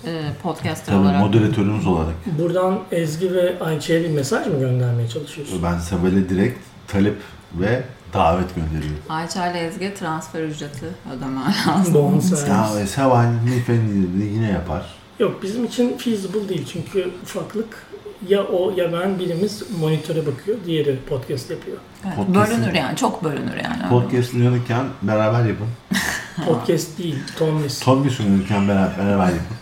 [0.04, 1.20] e, podcaster Tabii olarak.
[1.20, 2.14] moderatörümüz olarak.
[2.38, 5.62] Buradan Ezgi ve Ayça'ya bir mesaj mı göndermeye çalışıyorsun?
[5.62, 6.58] Ben Seval'e direkt
[6.88, 7.16] talep
[7.54, 9.02] ve davet gönderiyorum.
[9.08, 11.94] Ayça ile Ezgi transfer ücreti ödeme lazım.
[11.94, 12.48] Bonservis.
[12.48, 14.94] Ya e, Seval Nifenli'de yine yapar.
[15.18, 17.86] Yok bizim için feasible değil çünkü ufaklık
[18.28, 21.76] ya o ya ben birimiz monitöre bakıyor, diğeri podcast yapıyor.
[22.04, 23.88] Evet, bölünür yani çok bölünür yani.
[23.88, 25.66] Podcast uyanırken beraber yapın.
[26.46, 27.80] Podcast değil, Tomlis.
[27.80, 29.56] Tombis uyanırken beraber, beraber yapın.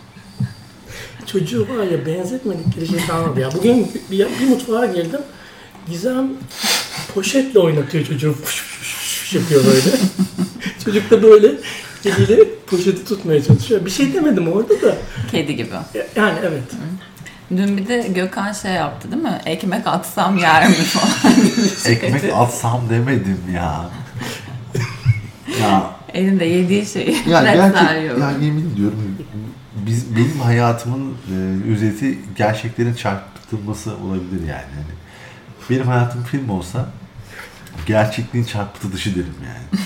[1.25, 3.49] Çocuğu var ya benzetmedikleri şey kalmadı ya.
[3.53, 5.21] Bugün bir, bir mutfağa girdim.
[5.87, 6.29] Gizem
[7.15, 8.33] poşetle oynatıyor çocuğu.
[8.33, 9.97] Fış fış fış yapıyor böyle.
[10.85, 11.47] Çocuk da böyle
[12.05, 13.85] eliyle poşeti tutmaya çalışıyor.
[13.85, 14.97] Bir şey demedim orada da.
[15.31, 15.69] Kedi gibi.
[16.15, 16.63] Yani evet.
[17.51, 19.41] Dün bir de Gökhan şey yaptı değil mi?
[19.45, 21.93] Ekmek atsam yer mi falan gibi şey.
[21.93, 23.89] Ekmek atsam demedim ya.
[25.61, 28.17] ya Elinde yediği şeyi ya gerçek, yiyor.
[28.17, 29.17] ya yemin ediyorum
[29.75, 34.49] biz benim hayatımın e, özeti gerçeklerin çarpıtılması olabilir yani.
[34.49, 34.95] yani.
[35.69, 36.89] Benim hayatım film olsa
[37.87, 39.81] gerçekliğin çarpıtılışı derim yani.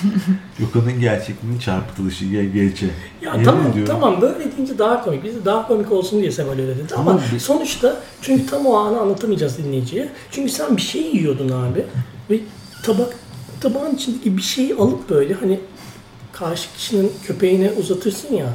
[0.59, 2.85] Gökhan'ın gerçekliğinin çarpıtılışı GGC.
[3.21, 3.93] Ya Yemin tamam ediyorum.
[3.93, 5.23] tamam böyle deyince daha komik.
[5.23, 6.93] Biz de daha komik olsun diye Seval öyle dedi.
[6.95, 10.09] Ama, Ama bir- sonuçta çünkü tam o anı anlatamayacağız dinleyiciye.
[10.31, 11.85] Çünkü sen bir şey yiyordun abi
[12.29, 12.39] ve
[12.83, 13.13] tabak
[13.61, 15.59] tabağın içindeki bir şeyi alıp böyle hani
[16.33, 18.47] karşı kişinin köpeğine uzatırsın ya.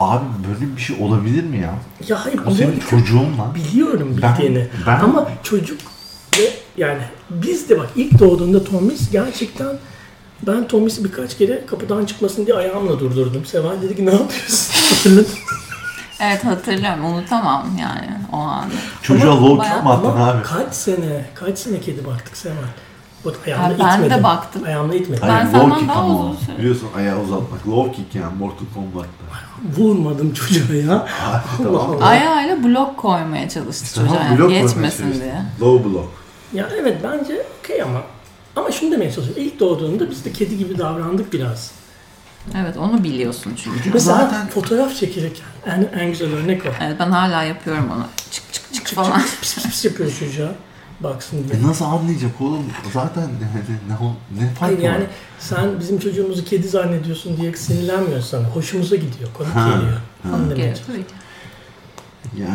[0.00, 1.74] Abi böyle bir şey olabilir mi ya?
[2.08, 3.54] Ya hayır ama senin çocuğun lan.
[3.54, 4.66] biliyorum Ben- bildiğini.
[4.86, 5.78] ben- Ama çocuk
[6.38, 9.68] ve yani biz de bak ilk doğduğunda Tomis gerçekten
[10.46, 13.44] ben Tomis'i birkaç kere kapıdan çıkmasın diye ayağımla durdurdum.
[13.44, 14.74] Seval dedi ki ne yapıyorsun?
[14.96, 15.38] Hatırladın mı?
[16.20, 18.70] Evet hatırlıyorum unutamam yani o anı.
[19.02, 20.42] Çocuğa low bayağı- kick mi attın abi?
[20.42, 22.54] kaç sene, kaç sene kedi baktık Seval.
[23.24, 24.24] Bak ayağımla ben de itmedim.
[24.24, 24.62] baktım.
[24.66, 25.22] Ayağımla itmedim.
[25.28, 27.68] Ben low senden kick daha ama uzun süre- Biliyorsun ayağı uzatmak.
[27.68, 29.24] Low kick yani Mortal Kombat'ta.
[29.78, 30.92] Vurmadım çocuğa ya.
[30.94, 31.90] Abi tamam.
[31.90, 32.04] Allah.
[32.06, 35.42] Ayağıyla blok koymaya çalıştı Tamam, çocuğa yani blok koymaya geçmesin diye.
[35.60, 36.08] Low block.
[36.54, 38.02] Ya evet bence okey ama.
[38.56, 39.42] Ama şunu demeye çalışıyorum.
[39.42, 41.70] İlk doğduğunda biz de kedi gibi davrandık biraz.
[42.56, 43.90] Evet onu biliyorsun çünkü.
[43.94, 46.68] Mesela Zaten- fotoğraf çekilirken en, en güzel örnek o.
[46.84, 48.06] Evet ben hala yapıyorum onu.
[48.30, 49.22] Çık çık çık falan.
[49.40, 50.52] Pis pis pis yapıyoruz çocuğa.
[51.00, 51.60] Baksın diye.
[51.62, 52.64] E nasıl anlayacak oğlum?
[52.92, 54.82] Zaten ne, ne, ne fark Hayır var?
[54.84, 55.04] yani
[55.38, 58.44] sen bizim çocuğumuzu kedi zannediyorsun diye sinirlenmiyoruz sana.
[58.48, 59.30] Hoşumuza gidiyor.
[59.38, 59.68] Komik Ha.
[59.70, 60.74] geliyor.
[60.76, 61.14] Ki.
[62.40, 62.48] Ya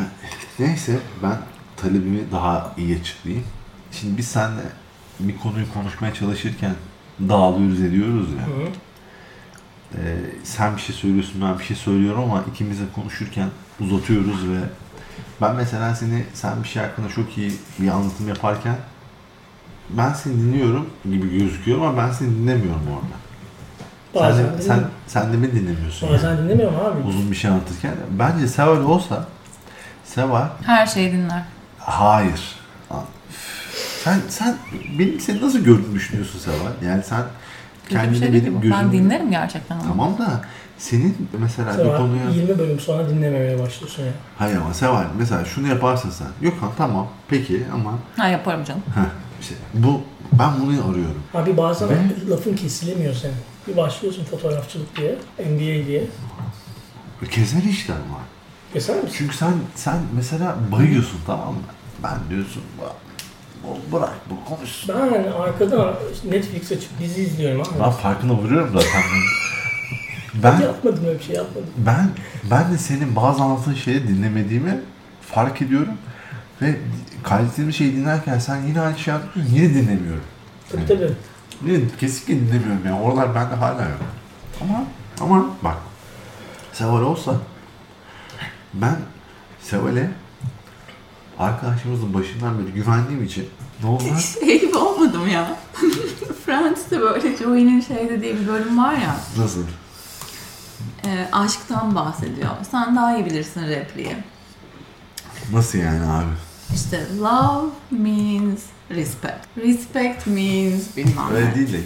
[0.60, 1.38] neyse ben
[1.78, 3.46] talebimi daha iyi açıklayayım.
[4.00, 4.62] Şimdi biz seninle
[5.20, 6.74] bir konuyu konuşmaya çalışırken
[7.20, 8.46] dağılıyoruz ediyoruz ya.
[8.48, 8.70] Hı.
[9.94, 14.60] Ee, sen bir şey söylüyorsun ben bir şey söylüyorum ama ikimiz de konuşurken uzatıyoruz ve
[15.42, 18.76] ben mesela seni sen bir şey hakkında çok iyi bir anlatım yaparken
[19.90, 23.16] ben seni dinliyorum gibi gözüküyor ama ben seni dinlemiyorum orada.
[24.16, 26.44] Bazen sen, de, sen, sen de beni dinlemiyorsun Bazen yani.
[26.44, 27.08] dinlemiyorum abi.
[27.08, 27.94] Uzun bir şey anlatırken.
[28.12, 29.28] Bence Seval olsa
[30.04, 31.44] Seval Her şeyi dinler.
[31.80, 32.56] Hayır.
[34.06, 34.56] Sen sen
[35.00, 36.90] benim seni nasıl gördüğünü düşünüyorsun Seval?
[36.90, 37.24] Yani sen
[37.86, 38.62] bir kendini şey benim bu.
[38.62, 38.78] gözüm...
[38.78, 39.84] Ben dinlerim gerçekten onu.
[39.88, 40.42] Tamam da
[40.78, 42.30] senin mesela bir Sonra konuya...
[42.30, 44.12] 20 bölüm sonra dinlememeye başlıyorsun ya.
[44.38, 46.28] Hayır ama Seval mesela şunu yaparsın sen.
[46.42, 48.82] Yok lan tamam peki ama Ha yaparım canım.
[48.96, 49.02] heh,
[49.42, 50.02] işte bu
[50.32, 51.24] ben bunu arıyorum.
[51.34, 53.36] Abi bazen Ve- lafın kesilemiyor senin.
[53.68, 56.04] Bir başlıyorsun fotoğrafçılık diye, NBA diye.
[57.32, 58.24] Keser işler var.
[58.74, 59.16] Keser misin?
[59.18, 61.60] Çünkü sen sen mesela bayıyorsun tamam mı?
[62.04, 62.64] Ben diyorsun
[63.70, 64.96] "Bak, bu- bırak bu konuşsun.
[64.96, 65.98] Ben arkada
[66.30, 67.68] Netflix açıp dizi izliyorum abi.
[67.84, 69.02] Ben farkına vuruyorum zaten.
[70.44, 71.70] Ben ben yapmadım öyle bir şey yapmadım.
[71.78, 72.10] ben
[72.52, 74.80] ben de senin bazı anlattığın şeyi dinlemediğimi
[75.22, 75.94] fark ediyorum
[76.62, 76.76] ve
[77.24, 79.54] kaydettiğim şeyi dinlerken sen yine aynı şey yapıyorsun.
[79.56, 80.24] Yine dinlemiyorum.
[80.72, 81.12] Tabii tabii.
[81.66, 83.02] Yine kesinlikle dinlemiyorum yani.
[83.02, 84.00] Oralar bende hala yok.
[84.62, 84.84] Ama
[85.22, 85.78] ama bak
[86.74, 87.34] Seval olsa
[88.74, 88.96] ben
[89.62, 90.10] Seval'e
[91.40, 93.50] arkadaşımızın başından beri güvendiğim için
[93.84, 94.38] ne olmaz?
[94.46, 95.58] Şey gibi olmadım ya.
[96.46, 99.16] Friends'te böyle Joey'nin şey dediği bir bölüm var ya.
[99.38, 99.62] Nasıl?
[101.06, 102.50] e, aşktan bahsediyor.
[102.72, 104.16] Sen daha iyi bilirsin repliği.
[105.54, 106.26] Nasıl yani abi?
[106.76, 108.60] İşte love means
[108.92, 109.38] respect.
[109.58, 111.36] Respect means bilmem ne.
[111.38, 111.78] Öyle değil de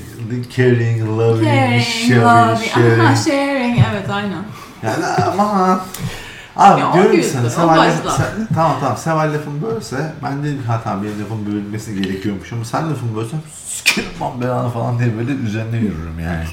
[0.56, 2.72] caring, loving, Caring, sharing, loving.
[2.72, 3.00] sharing.
[3.02, 3.80] Aha, sharing.
[3.92, 4.44] Evet aynen.
[4.84, 5.86] Yani ama
[6.56, 10.82] Abi Ya diyorum ki sana Seval lafı- tamam tamam Seval lafını bölse ben de ha
[10.84, 15.32] tamam benim lafım bölünmesi gerekiyormuş ama sen lafını bölsen sikerim lan belanı falan diye böyle
[15.32, 16.44] üzerine yürürüm yani.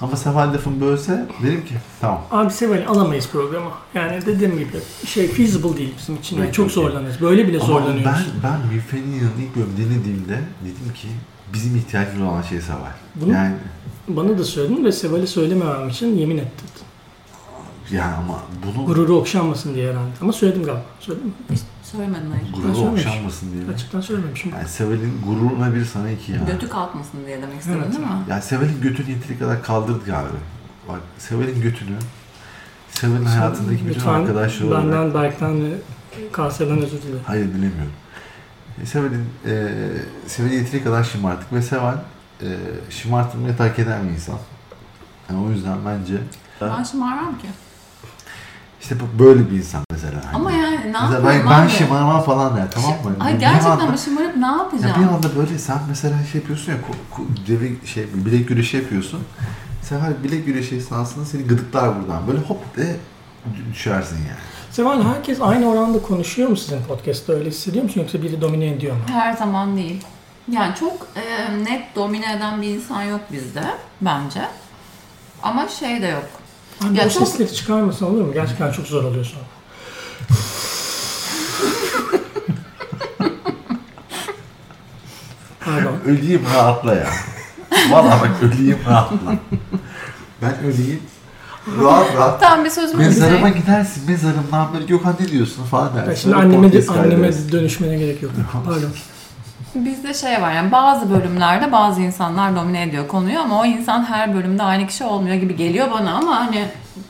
[0.00, 2.20] Ama Seval lafını bölse derim ki tamam.
[2.30, 3.70] Abi Seval'i alamayız programa.
[3.94, 4.68] Yani dediğim gibi
[5.06, 6.38] şey feasible değil bizim için.
[6.42, 7.20] Evet, çok zorlanırız.
[7.20, 8.04] Böyle bile Ama zorlanıyoruz.
[8.04, 11.08] ben, ben Milfenia'nın ilk bölümü dinlediğimde dedim ki
[11.52, 12.78] bizim ihtiyacımız olan şey Seval.
[13.14, 13.54] Bunu- Yani
[14.08, 16.68] Bana da söyledin ve Seval'e söylememem için yemin ettin.
[17.90, 20.10] Yani ama bunu Gururu okşanmasın diye herhalde.
[20.20, 20.82] Ama söyledim galiba.
[21.00, 21.32] Söyledim mi?
[21.82, 22.52] Söylemedin hayır.
[22.54, 23.06] gururu söylemiş.
[23.06, 23.74] okşanmasın diye.
[23.74, 24.50] Açıktan söylememişim.
[24.52, 26.38] Yani Seval'in gururuna bir sana iki ya.
[26.38, 27.92] Götü kalkmasın diye demek istedin Evet.
[27.92, 28.10] değil mi?
[28.30, 30.28] Yani Seval'in götünü yeteri kadar kaldırdık abi.
[30.88, 31.96] Bak Seval'in götünü
[32.90, 35.74] Seval'in hayatındaki bütün Lütfen arkadaşları olarak benden, Berk'ten ve
[36.32, 37.20] Kase'den özür dilerim.
[37.26, 37.92] hayır bilemiyorum.
[38.82, 39.72] E, Seval'in e,
[40.26, 41.94] Seval'i yeteri kadar şımarttık ve Seval
[42.42, 42.46] e,
[42.90, 44.38] şımartılmayı terk eden bir insan.
[45.30, 46.14] Yani o yüzden bence
[46.60, 47.48] Ben şımarmam ki.
[48.80, 50.14] İşte bu böyle bir insan mesela.
[50.24, 50.36] Hani.
[50.36, 53.16] Ama yani ne Mesela yapayım ben, ben şımarmam falan der tamam mı?
[53.20, 55.02] Ay Bir gerçekten anda- mi şımarıp ne Ya yapacağım?
[55.02, 56.78] bir anda böyle sen mesela şey yapıyorsun ya
[57.48, 59.20] devi şey bilek güreşi yapıyorsun.
[59.82, 62.26] Seval bilek güreşi esnasında seni gıdıklar buradan.
[62.26, 62.96] Böyle hop de
[63.72, 64.38] düşersin yani.
[64.70, 68.96] Seval herkes aynı oranda konuşuyor mu sizin podcast'ta öyle hissediyor musun yoksa biri domine ediyor
[68.96, 69.02] mu?
[69.12, 70.04] Her zaman değil.
[70.50, 73.62] Yani çok e, net domine eden bir insan yok bizde
[74.00, 74.40] bence.
[75.42, 76.26] Ama şey de yok.
[76.84, 78.32] Abi Ya o çok- sesleri çıkarmasan olur mu?
[78.32, 79.44] Gerçekten çok zor oluyor sonra.
[85.60, 85.92] Pardon.
[86.06, 87.08] Öleyim rahatla ya.
[87.90, 89.34] Vallahi bak öleyim rahatla.
[90.42, 91.02] Ben öleyim
[91.82, 92.40] rahat rahat.
[92.40, 96.22] Tamam bir sözümü Mezarıma gidersin mezarımdan böyle Gökhan ne diyorsun falan Ya dersin.
[96.22, 98.32] şimdi Sonra anneme, anneme dönüşmene gerek yok.
[98.64, 98.90] Pardon.
[99.84, 104.34] Bizde şey var yani bazı bölümlerde bazı insanlar domine ediyor konuyu ama o insan her
[104.34, 106.64] bölümde aynı kişi olmuyor gibi geliyor bana ama hani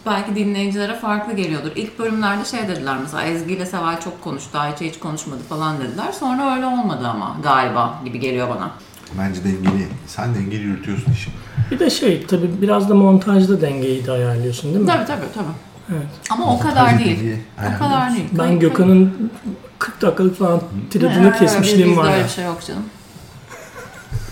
[0.06, 1.70] belki dinleyicilere farklı geliyordur.
[1.76, 6.12] İlk bölümlerde şey dediler mesela Ezgi ile Seval çok konuştu, Ayça hiç konuşmadı falan dediler.
[6.12, 8.70] Sonra öyle olmadı ama galiba gibi geliyor bana.
[9.18, 9.86] Bence dengeli.
[10.06, 11.30] Sen dengeli yürütüyorsun işi.
[11.70, 14.86] Bir de şey tabii biraz da montajda dengeyi de ayarlıyorsun değil mi?
[14.86, 15.46] Tabii tabii tabii.
[15.92, 16.06] Evet.
[16.30, 17.36] Ama o kadar değil.
[17.74, 18.28] O kadar değil.
[18.38, 19.30] Ben Gökhan'ın
[19.78, 22.24] 40 dakikalık falan tiradını kesmişliğim bizde var öyle ya.
[22.24, 22.84] bir şey yok canım.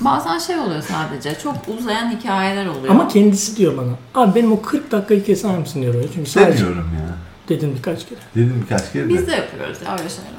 [0.00, 1.38] Bazen şey oluyor sadece.
[1.42, 2.88] Çok uzayan hikayeler oluyor.
[2.88, 4.22] Ama kendisi diyor bana.
[4.24, 6.06] Abi benim o 40 dakikayı keser misin diyor öyle.
[6.14, 7.14] Çünkü sadece Demiyorum ya.
[7.48, 8.18] dedim birkaç kere.
[8.34, 9.08] Dedim birkaç kere de.
[9.08, 10.32] Biz de yapıyoruz ya öyle şeyler.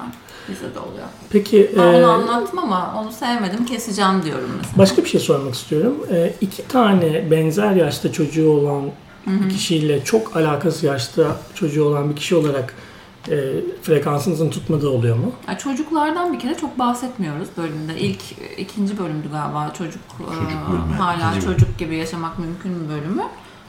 [0.49, 1.07] Bizde de oluyor.
[1.29, 4.77] Peki Ben e, onu anlattım ama onu sevmedim keseceğim diyorum mesela.
[4.77, 5.95] başka bir şey sormak istiyorum.
[6.11, 8.83] E, iki tane benzer yaşta çocuğu olan
[9.27, 11.23] bir kişiyle çok alakasız yaşta
[11.55, 12.73] çocuğu olan bir kişi olarak
[13.30, 13.36] e,
[13.84, 15.32] frekansınızın tutmadığı oluyor mu?
[15.47, 17.99] Yani çocuklardan bir kere çok bahsetmiyoruz bölümde.
[17.99, 18.21] İlk
[18.57, 23.23] ikinci bölümdü galiba çocuk, Çocuk e, bölümü, hala ikinci çocuk gibi yaşamak mümkün mü bölümü.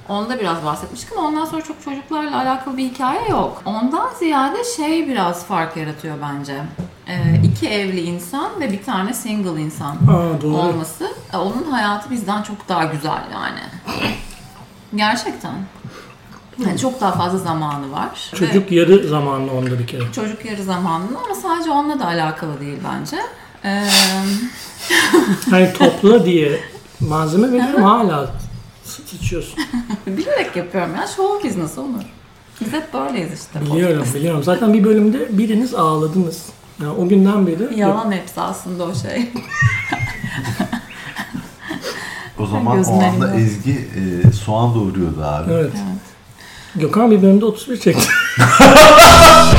[0.09, 3.63] Onda biraz bahsetmiştik ama ondan sonra çok çocuklarla alakalı bir hikaye yok.
[3.65, 6.63] Ondan ziyade şey biraz fark yaratıyor bence.
[7.07, 10.57] E, iki evli insan ve bir tane single insan Aa doğru.
[10.57, 11.13] olması.
[11.33, 13.61] e, onun hayatı bizden çok daha güzel yani.
[14.97, 15.53] Gerçekten.
[16.67, 18.31] Yani çok daha fazla zamanı var.
[18.33, 20.03] Ve- Çocuk yarı zamanlı onda bir kere.
[20.13, 23.17] Çocuk yarı zamanlı ama sadece onunla da alakalı değil bence.
[23.65, 23.85] Ee,
[25.51, 26.61] Hani topla diye
[27.01, 28.31] malzeme veriyorum hala
[28.85, 29.55] sı- sıçıyorsun.
[30.07, 31.07] bilerek yapıyorum ya.
[31.07, 32.03] Show business olur.
[32.61, 33.61] Biz hep böyleyiz işte.
[33.61, 34.43] Biliyorum biliyorum.
[34.43, 36.47] Zaten bir bölümde biriniz ağladınız.
[36.83, 39.31] Yani o günden beri Yalan hepsi aslında o şey.
[42.39, 43.35] O zaman o Gözünün anda.
[43.35, 45.53] Ezgi e, soğan doğuruyordu abi.
[45.53, 45.73] Evet.
[45.75, 46.08] Evet.
[46.79, 48.09] Gökhan bir bölümde 31 çekti.